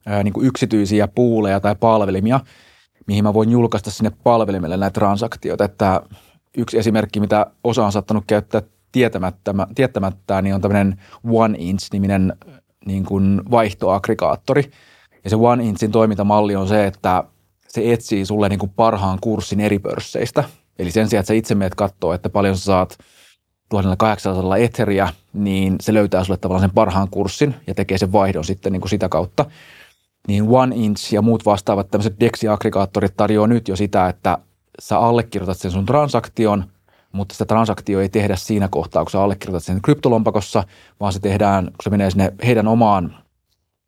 [0.05, 2.39] ää, niin yksityisiä puuleja tai palvelimia,
[3.07, 5.63] mihin mä voin julkaista sinne palvelimelle näitä transaktioita.
[5.63, 6.01] Että
[6.57, 8.61] yksi esimerkki, mitä osa on saattanut käyttää
[8.91, 12.34] tietämättä, tietämättä niin on tämmöinen One Inch-niminen
[12.86, 14.72] niin kuin vaihtoaggregaattori.
[15.24, 17.24] Ja se One Inchin toimintamalli on se, että
[17.76, 20.43] se etsii sulle niin kuin parhaan kurssin eri pörsseistä.
[20.80, 22.97] Eli sen sijaan, että sä itse meet katsoa, että paljon sä saat
[23.69, 28.71] 1800 eteriä, niin se löytää sulle tavallaan sen parhaan kurssin ja tekee sen vaihdon sitten
[28.71, 29.45] niin kuin sitä kautta.
[30.28, 34.38] Niin One Inch ja muut vastaavat tämmöiset DEXI-aggregaattorit tarjoaa nyt jo sitä, että
[34.80, 36.65] sä allekirjoitat sen sun transaktion,
[37.11, 40.63] mutta sitä transaktio ei tehdä siinä kohtaa, kun sä allekirjoitat sen kryptolompakossa,
[40.99, 43.17] vaan se tehdään, kun se menee sinne heidän omaan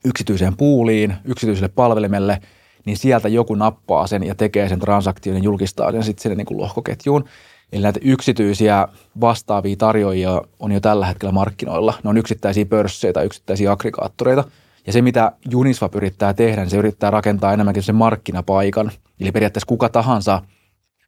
[0.06, 2.42] yksityiseen puuliin, yksityiselle palvelimelle,
[2.88, 6.46] niin sieltä joku nappaa sen ja tekee sen transaktion ja julkistaa sen sitten sinne niin
[6.46, 7.26] kuin lohkoketjuun.
[7.72, 8.88] Eli näitä yksityisiä
[9.22, 11.94] vastaavia tarjoajia on jo tällä hetkellä markkinoilla.
[12.04, 14.44] Ne on yksittäisiä pörssejä tai yksittäisiä aggregaattoreita.
[14.88, 18.92] Ja se, mitä Uniswap yrittää tehdä, niin se yrittää rakentaa enemmänkin sen markkinapaikan.
[19.20, 20.42] Eli periaatteessa kuka tahansa,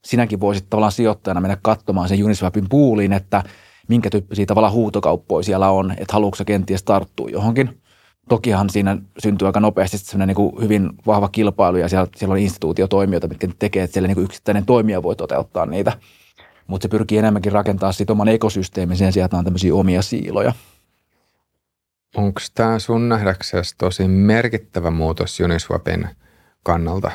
[0.06, 3.44] sinäkin voisit tavallaan sijoittajana mennä katsomaan sen Uniswapin puuliin, että
[3.88, 7.82] minkä tyyppisiä tavallaan huutokauppoja siellä on, että haluatko kenties tarttua johonkin.
[8.30, 13.28] Tokihan siinä syntyy aika nopeasti sellainen niin hyvin vahva kilpailu ja siellä, siellä on instituutiotoimijoita,
[13.28, 15.94] mitkä tekee, että siellä niin kuin yksittäinen toimija voi toteuttaa niitä–
[16.70, 20.54] mutta se pyrkii enemmänkin rakentaa sit oman ekosysteemin sen sijaan, että on tämmöisiä omia siiloja.
[22.16, 26.08] Onko tämä sun nähdäksesi tosi merkittävä muutos Uniswapin
[26.64, 27.12] kannalta?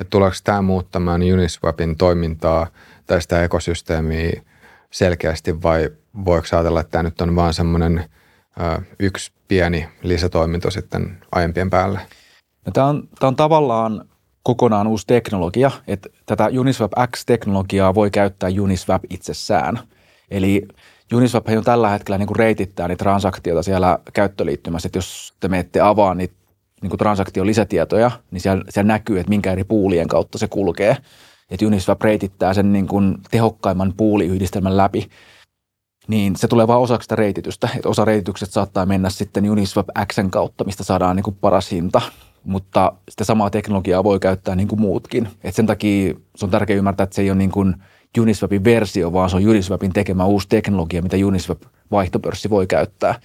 [0.00, 2.66] Et tuleeko tämä muuttamaan Uniswapin toimintaa
[3.06, 4.42] tai sitä ekosysteemiä
[4.90, 5.90] selkeästi vai
[6.24, 8.04] voiko ajatella, että tämä nyt on vaan semmoinen
[8.98, 12.00] yksi pieni lisätoiminto sitten aiempien päälle?
[12.66, 14.04] No, tämä, on, tämä on tavallaan
[14.42, 19.78] kokonaan uusi teknologia, että tätä Uniswap X-teknologiaa voi käyttää Uniswap itsessään.
[20.30, 20.68] Eli
[21.14, 25.80] Uniswap on tällä hetkellä niin kuin reitittää niitä transaktioita siellä käyttöliittymässä, että jos te menette
[25.80, 26.34] avaa niitä
[26.82, 30.96] niin kuin transaktion lisätietoja, niin siellä, siellä näkyy, että minkä eri puulien kautta se kulkee.
[31.50, 35.08] Että Uniswap reitittää sen niin kuin tehokkaimman puuliyhdistelmän läpi,
[36.08, 37.68] niin se tulee vain osaksi sitä reititystä.
[37.76, 42.00] Että osa reititykset saattaa mennä sitten Uniswap Xn kautta, mistä saadaan niin kuin paras hinta
[42.44, 45.28] mutta sitä samaa teknologiaa voi käyttää niin kuin muutkin.
[45.44, 47.74] Et sen takia se on tärkeää ymmärtää, että se ei ole niin kuin
[48.20, 53.20] Uniswapin versio, vaan se on Uniswapin tekemä uusi teknologia, mitä Uniswap vaihtopörssi voi käyttää.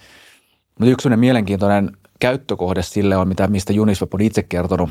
[0.78, 4.90] Mutta yksi mielenkiintoinen käyttökohde sille on, mitä, mistä Uniswap on itse kertonut,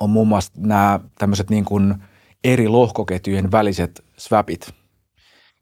[0.00, 1.94] on muun muassa nämä tämmöiset niin kuin
[2.44, 4.74] eri lohkoketjujen väliset swapit.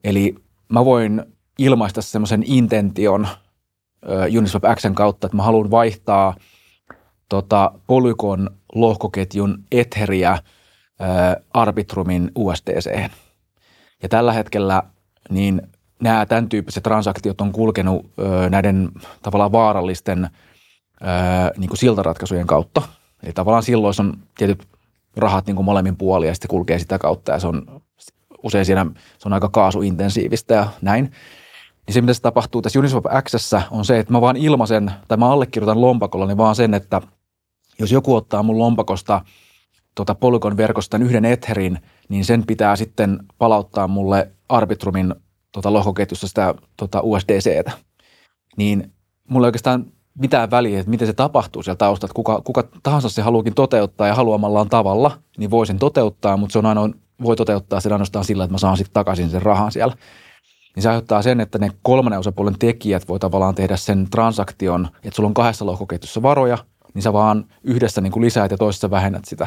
[0.05, 0.35] Eli
[0.69, 1.23] mä voin
[1.65, 3.29] ilmaista semmoisen intention
[4.39, 6.35] Uniswap Xn kautta, että mä haluan vaihtaa–
[7.33, 10.39] tota, Polygon lohkoketjun Etheriä
[11.55, 13.11] Arbitrumin USDC.
[14.03, 14.83] Ja tällä hetkellä
[15.31, 15.63] niin
[16.03, 18.07] nämä tämän tyyppiset transaktiot on kulkenut
[18.51, 18.89] näiden
[19.23, 21.09] tavallaan vaarallisten ö,
[21.57, 22.83] niin kuin siltaratkaisujen kautta.
[23.23, 24.69] Eli tavallaan silloin on tietyt
[25.17, 27.83] rahat niin kuin molemmin puolin ja sitten kulkee sitä kautta ja se on
[28.43, 28.87] usein siinä,
[29.19, 31.13] se on aika kaasuintensiivistä ja näin.
[31.87, 35.19] Niin se, mitä se tapahtuu tässä Uniswap X on se, että mä vaan ilmaisen tai
[35.19, 37.01] mä allekirjoitan lompakolla niin vaan sen, että–
[37.79, 39.21] jos joku ottaa mun lompakosta
[39.95, 41.79] tota Polygon verkosta yhden Etherin,
[42.09, 45.15] niin sen pitää sitten palauttaa mulle Arbitrumin
[45.53, 47.73] tota lohkoketjussa sitä tota USDCtä.
[48.57, 48.93] Niin
[49.29, 49.87] mulla ei oikeastaan
[50.19, 52.15] mitään väliä, että miten se tapahtuu siellä taustalla.
[52.15, 56.59] Kuka, kuka tahansa se haluukin toteuttaa ja haluamallaan tavalla, niin voi sen toteuttaa, mutta se
[56.59, 56.91] on ainoa,
[57.23, 59.97] voi toteuttaa sen ainoastaan sillä, että mä saan sitten takaisin sen rahan siellä.
[60.77, 65.17] Niin se aiheuttaa sen, että ne kolmannen osapuolen tekijät voi tavallaan tehdä sen transaktion, että
[65.17, 66.59] sulla on kahdessa lohkoketjussa varoja–
[66.95, 69.47] niin sä vaan yhdessä niin kuin lisäät ja toisessa vähennät sitä.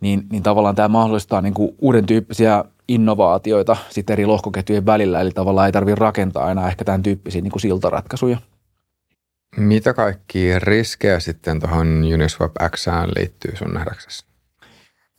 [0.00, 5.30] Niin, niin tavallaan tämä mahdollistaa niin kuin uuden tyyppisiä innovaatioita sitten eri lohkoketjujen välillä, eli
[5.30, 8.38] tavallaan ei tarvitse rakentaa enää ehkä tämän tyyppisiä niin kuin siltaratkaisuja.
[9.56, 14.27] Mitä kaikki riskejä sitten tuohon Uniswap Xään liittyy sun nähdäksesi?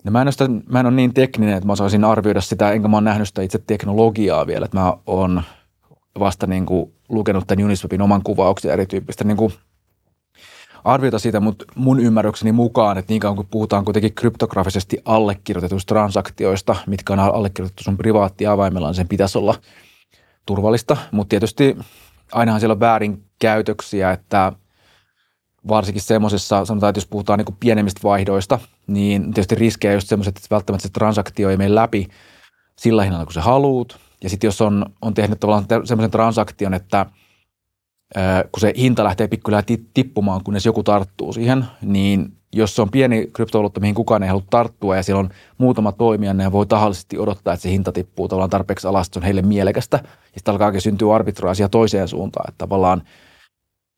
[0.04, 2.88] No mä, en sitä, mä en ole niin tekninen, että mä osaisin arvioida sitä, enkä
[2.88, 5.44] mä ole nähnyt sitä itse teknologiaa vielä, että mä oon
[6.20, 9.54] vasta niin kuin lukenut tämän Uniswapin oman kuvauksen erityyppistä niin kuin
[10.84, 16.76] arviota siitä, mutta mun ymmärrykseni mukaan, että niin kauan kuin puhutaan kuitenkin kryptografisesti allekirjoitetuista transaktioista,
[16.88, 19.56] mitkä on allekirjoitettu sun privaatti avaimella, niin sen pitäisi olla
[20.46, 20.98] turvallista.
[21.12, 21.78] Mutta tietysti
[22.32, 24.54] ainahan siellä on väärin käytöksiä, että
[25.68, 28.60] varsinkin semmoisessa, sanotaan, että jos puhutaan niin kuin pienemmistä vaihdoista,
[28.90, 32.08] niin tietysti riskejä just semmoiset, että välttämättä se transaktio ei mene läpi
[32.80, 34.00] sillä hinnalla, kun sä haluut.
[34.24, 37.06] Ja sitten jos on, on tehnyt tavallaan semmoisen transaktion, että
[38.52, 39.64] kun se hinta lähtee pikkuhiljaa
[39.94, 44.44] tippumaan, kunnes joku tarttuu siihen, niin jos se on pieni kryptovaluutta, mihin kukaan ei halua
[44.50, 48.50] tarttua ja siellä on muutama toimija, niin voi tahallisesti odottaa, että se hinta tippuu tavallaan
[48.50, 49.98] tarpeeksi alas, että se on heille mielekästä.
[50.04, 53.02] Ja sitten alkaakin syntyä arbitraasia toiseen suuntaan, että tavallaan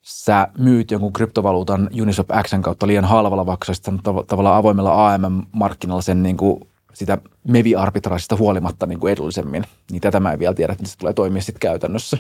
[0.02, 6.02] sä myyt jonkun kryptovaluutan Uniswap Xn kautta liian halvalla, vaikka sä tav- tavallaan avoimella AMM-markkinalla
[6.02, 6.60] sen niin kuin
[6.94, 9.64] sitä mevi-arbitraasista huolimatta niin kuin edullisemmin.
[9.92, 12.18] Niin tätä mä en vielä tiedä, että se tulee toimia sitten käytännössä.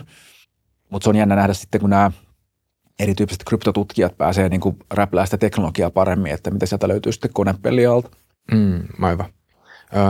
[0.89, 2.11] Mutta se on jännä nähdä sitten, kun nämä
[2.99, 8.09] erityyppiset kryptotutkijat pääsee niin kuin räplää sitä teknologiaa paremmin, että mitä sieltä löytyy sitten konepelialta.
[8.51, 9.25] Mm, aivan.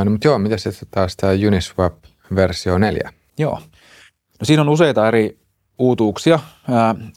[0.05, 1.93] no, mutta joo, mitä sitten taas tämä Uniswap
[2.35, 3.13] versio 4?
[3.37, 3.59] Joo.
[4.39, 5.40] No siinä on useita eri
[5.81, 6.39] uutuuksia.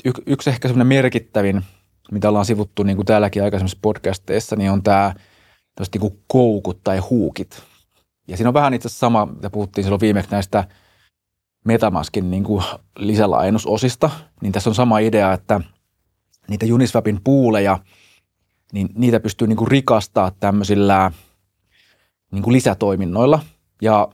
[0.05, 1.65] Y- yksi ehkä semmoinen merkittävin,
[2.13, 5.15] mitä ollaan sivuttu niin kuin täälläkin aikaisemmissa podcasteissa, niin on tämä
[5.81, 7.63] niin kuin koukut tai huukit.
[8.29, 10.65] Ja siinä on vähän itse asiassa sama, mitä puhuttiin silloin viimeksi näistä
[11.65, 12.65] Metamaskin niin kuin
[12.99, 14.11] lisälaajennusosista,
[14.43, 15.61] niin tässä on sama idea, että
[16.49, 17.79] niitä Uniswapin puuleja,
[18.73, 21.13] niin niitä pystyy niin kuin rikastaa tämmöisillä
[22.33, 23.41] niin kuin lisätoiminnoilla.
[23.83, 24.09] Ja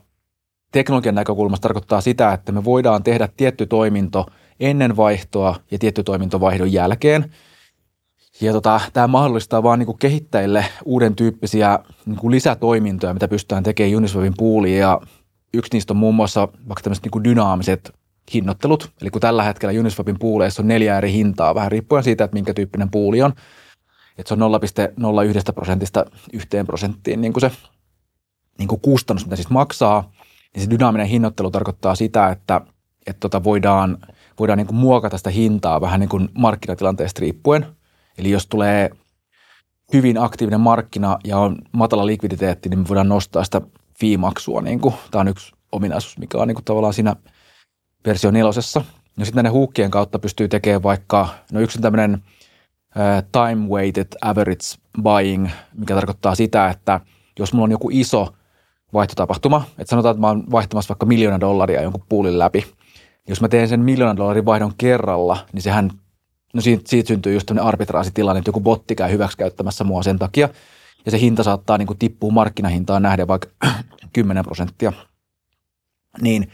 [0.71, 4.25] teknologian näkökulmasta tarkoittaa sitä, että me voidaan tehdä tietty toiminto
[4.61, 7.33] ennen vaihtoa ja tietty toiminto vaihdon jälkeen.
[8.41, 13.95] Ja tota, tämä mahdollistaa vaan niin kehittäjille uuden tyyppisiä niin kuin lisätoimintoja, mitä pystytään tekemään
[13.95, 14.79] Uniswapin puuliin.
[14.79, 15.01] Ja
[15.53, 17.93] yksi niistä on muun muassa vaikka tämmöiset niin dynaamiset
[18.33, 18.91] hinnoittelut.
[19.01, 22.53] Eli kun tällä hetkellä Uniswapin puuleissa on neljä eri hintaa, vähän riippuen siitä, että minkä
[22.53, 23.33] tyyppinen puuli on.
[24.17, 27.51] Että se on 0,01 prosentista yhteen prosenttiin niin kuin se
[28.57, 30.11] niin kuin kustannus, mitä siis maksaa.
[30.55, 32.61] Niin se dynaaminen hinnoittelu tarkoittaa sitä, että,
[33.07, 33.97] että tota voidaan,
[34.41, 37.65] voidaan niin kuin muokata sitä hintaa vähän niin kuin markkinatilanteesta riippuen.
[38.17, 38.89] Eli jos tulee
[39.93, 43.61] hyvin aktiivinen markkina ja on matala likviditeetti, niin me voidaan nostaa sitä
[43.99, 44.61] fee-maksua.
[44.61, 47.15] Niin kuin, tämä on yksi ominaisuus, mikä on niin kuin tavallaan siinä
[48.05, 48.81] versio nelosessa.
[49.17, 52.23] Ja sitten näiden huukkien kautta pystyy tekemään vaikka, no yksi on tämmöinen
[53.31, 54.65] time-weighted average
[55.01, 56.99] buying, mikä tarkoittaa sitä, että
[57.39, 58.33] jos mulla on joku iso
[58.93, 62.65] vaihtotapahtuma, että sanotaan, että mä oon vaihtamassa vaikka miljoona dollaria jonkun puulin läpi,
[63.27, 65.91] jos mä teen sen miljoonan dollarin vaihdon kerralla, niin sehän,
[66.53, 70.49] no siitä, siitä syntyy just tämmöinen arbitraasitilanne, että joku botti käy hyväksikäyttämässä mua sen takia,
[71.05, 73.47] ja se hinta saattaa niin kuin tippua markkinahintaan nähden vaikka
[74.13, 74.93] 10 prosenttia.
[76.21, 76.51] Niin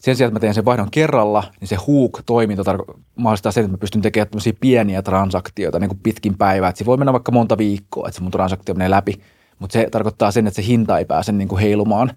[0.00, 3.72] sen sijaan, että mä teen sen vaihdon kerralla, niin se hook-toiminta tarko- mahdollistaa sen, että
[3.72, 6.68] mä pystyn tekemään tämmöisiä pieniä transaktioita niin kuin pitkin päivää.
[6.68, 9.20] Että se voi mennä vaikka monta viikkoa, että se mun transaktio menee läpi,
[9.58, 12.12] mutta se tarkoittaa sen, että se hinta ei pääse niin kuin heilumaan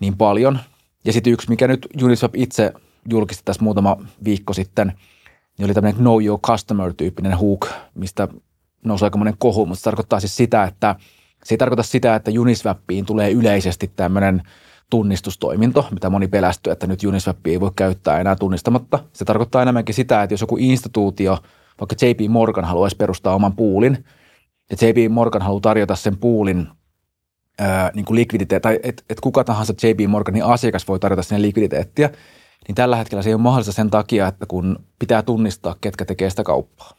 [0.00, 0.58] niin paljon.
[1.04, 2.72] Ja sitten yksi, mikä nyt Uniswap itse
[3.10, 4.92] julkisti tässä muutama viikko sitten,
[5.58, 8.28] niin oli tämmöinen Know Your Customer-tyyppinen hook, mistä
[8.84, 10.96] nousi aikamoinen kohu, mutta se tarkoittaa siis sitä, että
[11.44, 14.42] se ei tarkoita sitä, että Uniswapiin tulee yleisesti tämmöinen
[14.90, 18.98] tunnistustoiminto, mitä moni pelästyy, että nyt Uniswapia ei voi käyttää enää tunnistamatta.
[19.12, 21.38] Se tarkoittaa enemmänkin sitä, että jos joku instituutio,
[21.80, 24.04] vaikka JP Morgan haluaisi perustaa oman puulin,
[24.70, 26.68] ja JP Morgan haluaa tarjota sen puulin
[27.94, 32.10] niin kuin likviditeettiä, tai että et kuka tahansa JP Morganin asiakas voi tarjota sen likviditeettiä,
[32.68, 36.30] niin tällä hetkellä se ei ole mahdollista sen takia, että kun pitää tunnistaa, ketkä tekee
[36.30, 36.90] sitä kauppaa.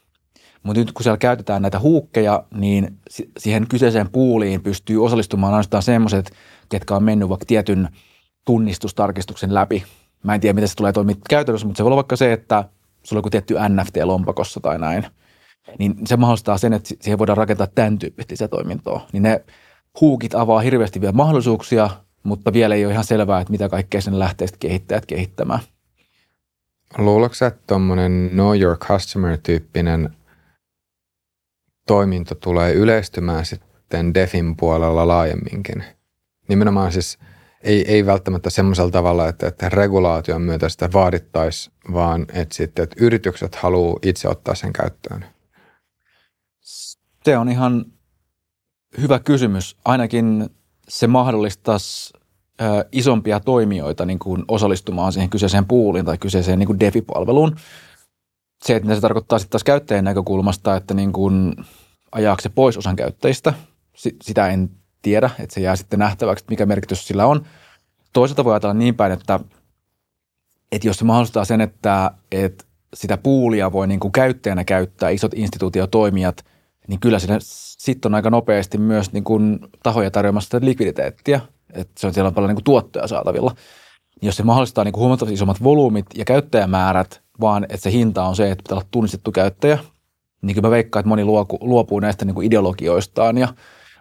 [0.63, 2.99] Mutta nyt kun siellä käytetään näitä huukkeja, niin
[3.37, 6.31] siihen kyseiseen puuliin pystyy osallistumaan ainoastaan semmoiset,
[6.69, 7.89] ketkä on mennyt vaikka tietyn
[8.45, 9.83] tunnistustarkistuksen läpi.
[10.23, 12.63] Mä en tiedä, miten se tulee toimia käytännössä, mutta se voi olla vaikka se, että
[13.03, 15.05] sulla on joku tietty NFT lompakossa tai näin.
[15.79, 19.07] Niin se mahdollistaa sen, että siihen voidaan rakentaa tämän tyyppistä toimintoa.
[19.13, 19.45] Niin ne
[20.01, 21.89] huukit avaa hirveästi vielä mahdollisuuksia,
[22.23, 25.59] mutta vielä ei ole ihan selvää, että mitä kaikkea sen lähtee kehittäjät kehittämään.
[26.97, 30.09] Luuletko että tuommoinen Know Your Customer-tyyppinen
[31.87, 35.83] toiminta tulee yleistymään sitten DeFin puolella laajemminkin?
[36.47, 37.17] Nimenomaan siis
[37.61, 42.95] ei, ei välttämättä semmoisella tavalla, että, että regulaation myötä sitä vaadittaisi, vaan että sitten että
[42.99, 45.25] yritykset haluaa itse ottaa sen käyttöön.
[47.25, 47.85] Se on ihan
[49.01, 49.77] hyvä kysymys.
[49.85, 50.49] Ainakin
[50.93, 52.13] se mahdollistaisi
[52.61, 57.55] ö, isompia toimijoita niin kuin osallistumaan siihen kyseiseen puuliin tai kyseiseen niin kuin DeFi-palveluun.
[58.65, 61.55] Se, että se tarkoittaa sitten taas käyttäjän näkökulmasta, että niin kuin
[62.11, 63.53] ajaako se pois osan käyttäjistä,
[64.21, 64.69] sitä en
[65.01, 67.45] tiedä, että se jää sitten nähtäväksi, mikä merkitys sillä on.
[68.13, 69.39] Toisaalta voi ajatella niin päin, että,
[70.71, 72.63] että jos se mahdollistaa sen, että, että
[72.93, 76.45] sitä puulia voi niin kuin käyttäjänä käyttää isot instituutiotoimijat,
[76.87, 77.39] niin kyllä siinä
[77.83, 81.41] sitten on aika nopeasti myös niin kuin tahoja tarjoamassa likviditeettiä,
[81.73, 83.55] että se on siellä on paljon niin kuin tuottoja saatavilla.
[84.21, 88.35] Jos se mahdollistaa niin kuin huomattavasti isommat volyymit ja käyttäjämäärät, vaan että se hinta on
[88.35, 89.79] se, että pitää olla tunnistettu käyttäjä.
[90.41, 93.47] Niin kuin mä veikkaan, että moni luopuu, luopuu näistä niin kuin ideologioistaan ja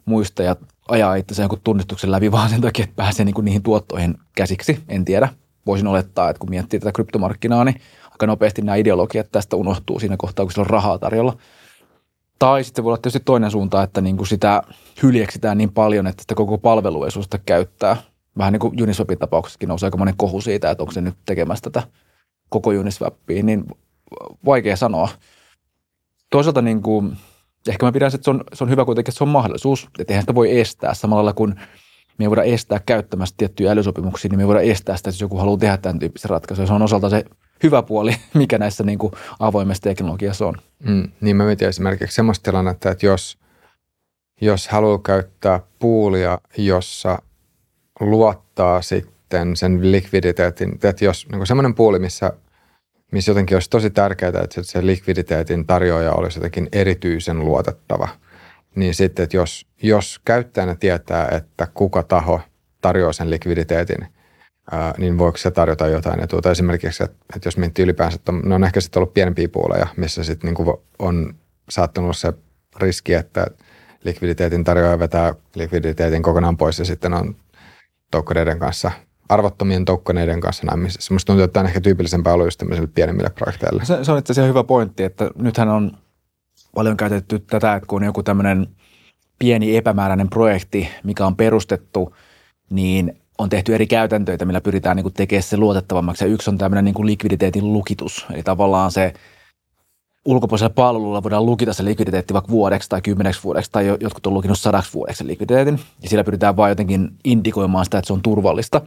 [0.05, 0.57] muista ja
[0.89, 4.79] ajaa itse jonkun tunnistuksen läpi vaan sen takia, että pääsee niin kuin niihin tuottoihin käsiksi.
[4.89, 5.29] En tiedä.
[5.67, 7.81] Voisin olettaa, että kun miettii tätä kryptomarkkinaa, niin
[8.11, 11.37] aika nopeasti nämä ideologiat tästä unohtuu siinä kohtaa, kun sillä on rahaa tarjolla.
[12.43, 14.63] Tai sitten voi olla tietysti toinen suunta, että niin kuin sitä
[15.03, 17.97] hyljeksitään niin paljon, että sitä koko palvelu ei suosta käyttää.
[18.39, 21.71] Vähän niin kuin Uniswapin tapauksessakin nousee aika monen kohu siitä, että onko se nyt tekemässä
[21.71, 21.83] tätä
[22.49, 23.65] koko Uniswapia, niin
[24.45, 25.09] vaikea sanoa.
[26.31, 27.17] Toisaalta niin kuin,
[27.69, 30.13] ehkä mä pidän, että se on, se on hyvä kuitenkin, että se on mahdollisuus, että
[30.13, 31.55] eihän sitä voi estää samalla kun
[32.19, 35.37] me ei voida estää käyttämästä tiettyjä älysopimuksia, niin me ei voida estää sitä, jos joku
[35.37, 36.67] haluaa tehdä tämän tyyppisen ratkaisun.
[36.67, 37.25] Se on osalta se
[37.63, 40.55] hyvä puoli, mikä näissä niin kuin avoimessa teknologiassa on.
[40.85, 43.39] Mm, niin mä mietin esimerkiksi semmoista tilannetta, että jos,
[44.41, 47.23] jos haluaa käyttää puulia, jossa
[48.01, 52.33] luottaa sitten sen likviditeetin, että jos niin semmoinen puuli, missä,
[53.13, 58.09] missä jotenkin olisi tosi tärkeää, että se likviditeetin tarjoaja olisi jotenkin erityisen luotettava,
[58.75, 62.41] niin sitten, että jos, jos käyttäjänä tietää, että kuka taho
[62.81, 64.07] tarjoaa sen likviditeetin–
[64.99, 66.41] niin voiko se tarjota jotain etua.
[66.41, 69.87] Tai esimerkiksi, että, että jos miettii ylipäänsä, että ne on ehkä sitten ollut pienempiä puoleja,
[69.97, 71.35] missä sitten niin on
[71.69, 72.33] saattanut se
[72.81, 73.47] riski, että
[74.05, 77.37] likviditeetin tarjoaja vetää likviditeetin kokonaan pois ja sitten on
[78.11, 78.91] toukkoneiden kanssa
[79.29, 81.15] arvottomien toukkoneiden kanssa nämmisissä.
[81.15, 83.85] Musta tuntuu, että tämä on ehkä tyypillisempää ollut just tämmöisille pienemmille projekteille.
[83.85, 85.93] Se, se on itse asiassa hyvä pointti, että nythän on
[86.75, 88.67] paljon käytetty tätä, että kun joku tämmöinen
[89.39, 92.15] pieni epämääräinen projekti, mikä on perustettu,
[92.71, 96.25] niin on tehty eri käytäntöitä, millä pyritään niin kuin tekemään se luotettavammaksi.
[96.25, 98.27] Ja yksi on tämmöinen niin kuin likviditeetin lukitus.
[98.33, 99.13] Eli tavallaan se
[100.25, 104.59] ulkopuolisella palvelulla voidaan lukita se likviditeetti vaikka vuodeksi tai kymmeneksi vuodeksi tai jotkut on lukinut
[104.59, 105.81] sadaksi vuodeksi sen likviditeetin.
[106.03, 108.81] Ja sillä pyritään vain jotenkin indikoimaan sitä, että se on turvallista.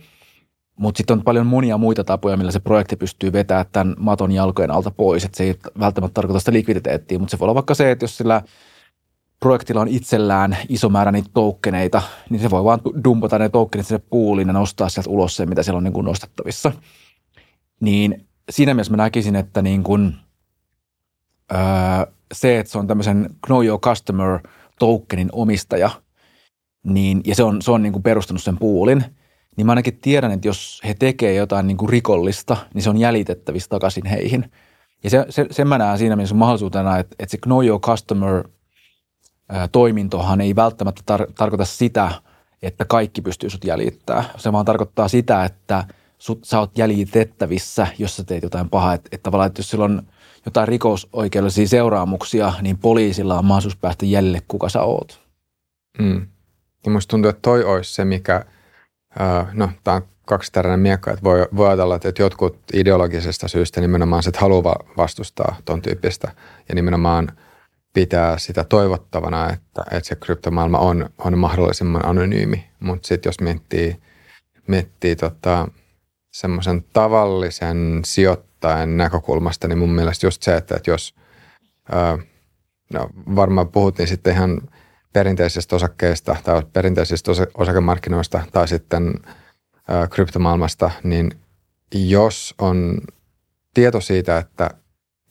[0.80, 4.72] Mutta sitten on paljon monia muita tapoja, millä se projekti pystyy vetämään tämän maton jalkojen
[4.72, 5.26] alta pois.
[5.26, 8.18] Että se ei välttämättä tarkoita sitä likviditeettiä, mutta se voi olla vaikka se, että jos
[8.18, 8.42] sillä–
[9.46, 14.04] projektilla on itsellään iso määrä niitä toukkeneita, niin se voi vaan dumpata ne toukkenit sinne
[14.10, 16.72] puuliin ja nostaa sieltä ulos se, mitä siellä on niin kuin nostettavissa.
[17.80, 20.16] Niin siinä mielessä mä näkisin, että niin kuin,
[21.54, 21.60] öö,
[22.34, 24.40] se, että se on tämmöisen Know Your Customer
[24.80, 25.90] tokenin omistaja,
[26.84, 29.04] niin, ja se on, se on niin kuin perustanut sen puulin,
[29.58, 32.98] niin mä ainakin tiedän, että jos he tekee jotain niin kuin rikollista, niin se on
[32.98, 34.52] jäljitettävissä takaisin heihin.
[35.04, 38.44] Ja se, se, sen mä näen siinä mielessä mahdollisuutena, että, että se Know Your Customer–
[39.72, 42.12] toimintohan ei välttämättä tar- tarkoita sitä,
[42.62, 44.26] että kaikki pystyy sut jäljittämään.
[44.38, 45.84] Se vaan tarkoittaa sitä, että
[46.18, 48.94] sut, sä oot jäljitettävissä, jos sä teet jotain pahaa.
[48.94, 50.04] Että et tavallaan, että jos sillä on
[50.46, 55.22] jotain rikosoikeudellisia seuraamuksia, niin poliisilla on mahdollisuus päästä jäljelle, kuka sä oot.
[56.00, 56.28] Mm.
[56.86, 58.46] Ja musta tuntuu, että toi olisi se, mikä,
[59.22, 64.24] äh, no tämä on kaksiteräinen miekka, että voi, voi ajatella, että jotkut ideologisesta syystä nimenomaan
[64.24, 66.32] sit haluaa vastustaa ton tyyppistä
[66.70, 67.32] ja nimenomaan–
[67.96, 72.70] pitää sitä toivottavana, että, että se kryptomaailma on, on mahdollisimman anonyymi.
[72.80, 73.96] Mutta sitten jos miettii,
[74.68, 75.68] miettii tota,
[76.34, 81.16] semmoisen tavallisen sijoittajan näkökulmasta, niin mun mielestä just se, että, että jos,
[81.92, 82.18] ää,
[82.94, 84.62] no varmaan puhuttiin sitten ihan
[85.14, 89.14] perinteisistä osakkeista tai perinteisistä osakemarkkinoista tai sitten
[89.88, 91.32] ää, kryptomaailmasta, niin
[91.94, 93.02] jos on
[93.74, 94.70] tieto siitä, että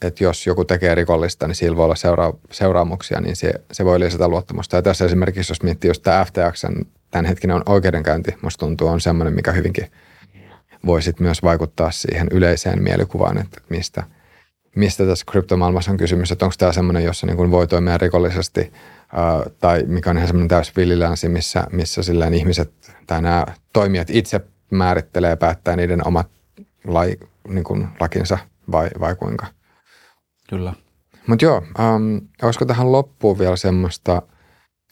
[0.03, 4.01] että jos joku tekee rikollista, niin sillä voi olla seura- seuraamuksia, niin se, se voi
[4.01, 4.77] lisätä luottamusta.
[4.77, 9.53] Ja tässä esimerkiksi, jos miettii just tämä FTXn tämänhetkinen oikeudenkäynti, musta tuntuu on semmoinen, mikä
[9.53, 9.91] hyvinkin
[10.87, 14.03] voi sitten myös vaikuttaa siihen yleiseen mielikuvaan, että mistä,
[14.77, 19.53] mistä tässä kryptomaailmassa on kysymys, että onko tämä semmoinen, jossa niin voi toimia rikollisesti uh,
[19.59, 22.73] tai mikä on ihan semmoinen täys villilänsi, missä, missä silleen ihmiset
[23.07, 24.41] tai nämä toimijat itse
[24.71, 26.29] määrittelee ja päättää niiden omat
[26.87, 27.17] lai,
[27.49, 28.39] niin kuin lakinsa
[28.73, 29.47] vai, vai kuinka–
[30.49, 30.73] Kyllä.
[31.27, 34.23] Mutta joo, um, olisiko tähän loppuun vielä semmoista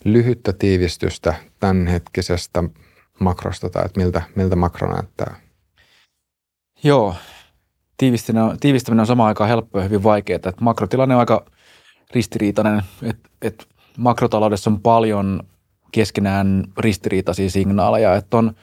[0.04, 2.64] lyhyttä tiivistystä tämänhetkisestä
[3.20, 5.36] makrosta tai että miltä, miltä makro näyttää?
[6.84, 7.14] Joo,
[7.96, 10.36] tiivistäminen on, tiivistäminen on samaan aikaan helppoa ja hyvin vaikeaa.
[10.36, 11.44] Että makrotilanne on aika
[12.14, 13.64] ristiriitainen, että, että
[13.98, 15.42] makrotaloudessa on paljon
[15.92, 18.54] keskenään ristiriitaisia signaaleja, että on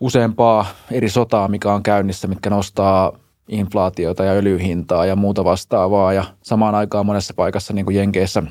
[0.00, 3.12] useampaa eri sotaa, mikä on käynnissä, mitkä nostaa
[3.48, 6.12] inflaatiota ja öljyhintaa ja muuta vastaavaa.
[6.12, 8.42] Ja samaan aikaan monessa paikassa, niin kuin Jenkeissä,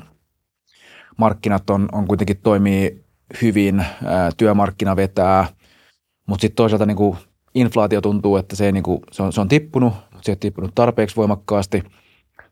[1.16, 3.04] markkinat on, on kuitenkin toimii
[3.42, 5.46] hyvin, ää, työmarkkina vetää,
[6.26, 7.16] mutta sitten toisaalta niin kuin
[7.54, 10.36] inflaatio tuntuu, että se, ei, niin kuin, se, on, se on tippunut, mutta se ei
[10.36, 11.82] tippunut tarpeeksi voimakkaasti.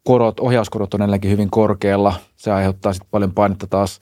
[0.05, 2.14] Korot, ohjauskorot on edelleenkin hyvin korkealla.
[2.36, 4.01] Se aiheuttaa sitten paljon painetta taas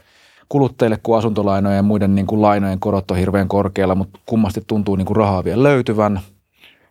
[0.48, 4.96] kuluttajille, kun asuntolainojen ja muiden niin kuin lainojen korot on hirveän korkealla, mutta kummasti tuntuu
[4.96, 6.20] niin kuin rahaa vielä löytyvän.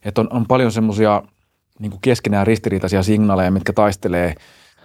[0.05, 1.23] Että on, on paljon semmoisia
[1.79, 4.35] niin kuin keskenään ristiriitaisia signaaleja, mitkä taistelee,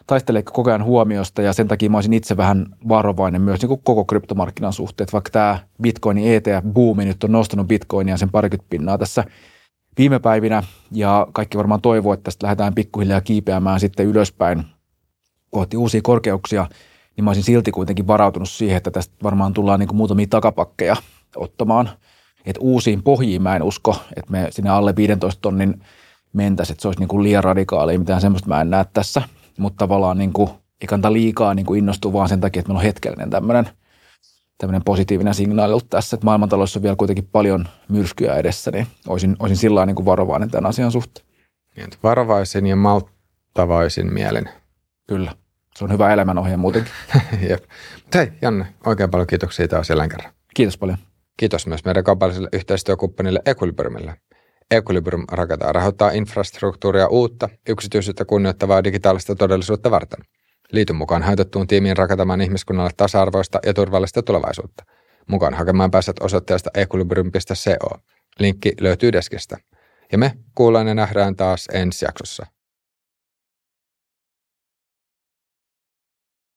[0.07, 3.81] taistelee koko ajan huomiosta ja sen takia mä olisin itse vähän varovainen myös niin kuin
[3.85, 5.09] koko kryptomarkkinan suhteen.
[5.13, 9.25] Vaikka tämä Bitcoinin ETF-buumi nyt on nostanut Bitcoinia sen parikymmentä pinnaa tässä
[9.99, 14.65] viime päivinä ja kaikki varmaan toivoo, että tästä lähdetään pikkuhiljaa kiipeämään sitten ylöspäin
[15.51, 16.67] kohti uusia korkeuksia,
[17.17, 20.97] niin mä olisin silti kuitenkin varautunut siihen, että tästä varmaan tullaan niin kuin muutamia takapakkeja
[21.37, 21.91] ottamaan.
[22.47, 25.83] Että uusiin pohjiin mä en usko, että me sinne alle 15 tonnin
[26.35, 29.23] mentäisiin, että se olisi niin kuin liian radikaalia, mitään semmoista mä en näe tässä.
[29.59, 32.81] Mutta tavallaan niin kuin, ei kannata liikaa niin kuin innostua vaan sen takia, että meillä
[32.81, 33.69] on hetkellinen tämmöinen–
[34.59, 39.37] tämmöinen positiivinen signaali ollut tässä, että maailmantaloudessa on vielä kuitenkin paljon myrskyä edessä, niin olisin,
[39.39, 41.27] olisin sillä niin kuin varovainen tämän asian suhteen.
[41.77, 44.49] Niin, varovaisin ja malttavaisin mielin.
[45.09, 45.33] Kyllä.
[45.77, 46.93] Se on hyvä elämänohje muutenkin.
[47.49, 47.65] Jep.
[48.03, 50.33] Mutta hei, Janne, oikein paljon kiitoksia taas jälleen kerran.
[50.55, 50.99] Kiitos paljon.
[51.37, 54.17] Kiitos myös meidän kaupalliselle yhteistyökumppanille Equilibriumille.
[54.71, 60.25] Equilibrium rakentaa rahoittaa infrastruktuuria uutta, yksityisyyttä kunnioittavaa digitaalista todellisuutta varten–
[60.73, 64.85] Liity mukaan haitattuun tiimiin rakentamaan ihmiskunnalle tasa-arvoista ja turvallista tulevaisuutta.
[65.27, 67.99] Mukaan hakemaan pääset osoitteesta equilibrium.co.
[68.39, 69.57] Linkki löytyy deskistä.
[70.13, 72.47] Ja me kuullaan ja nähdään taas ensi jaksossa.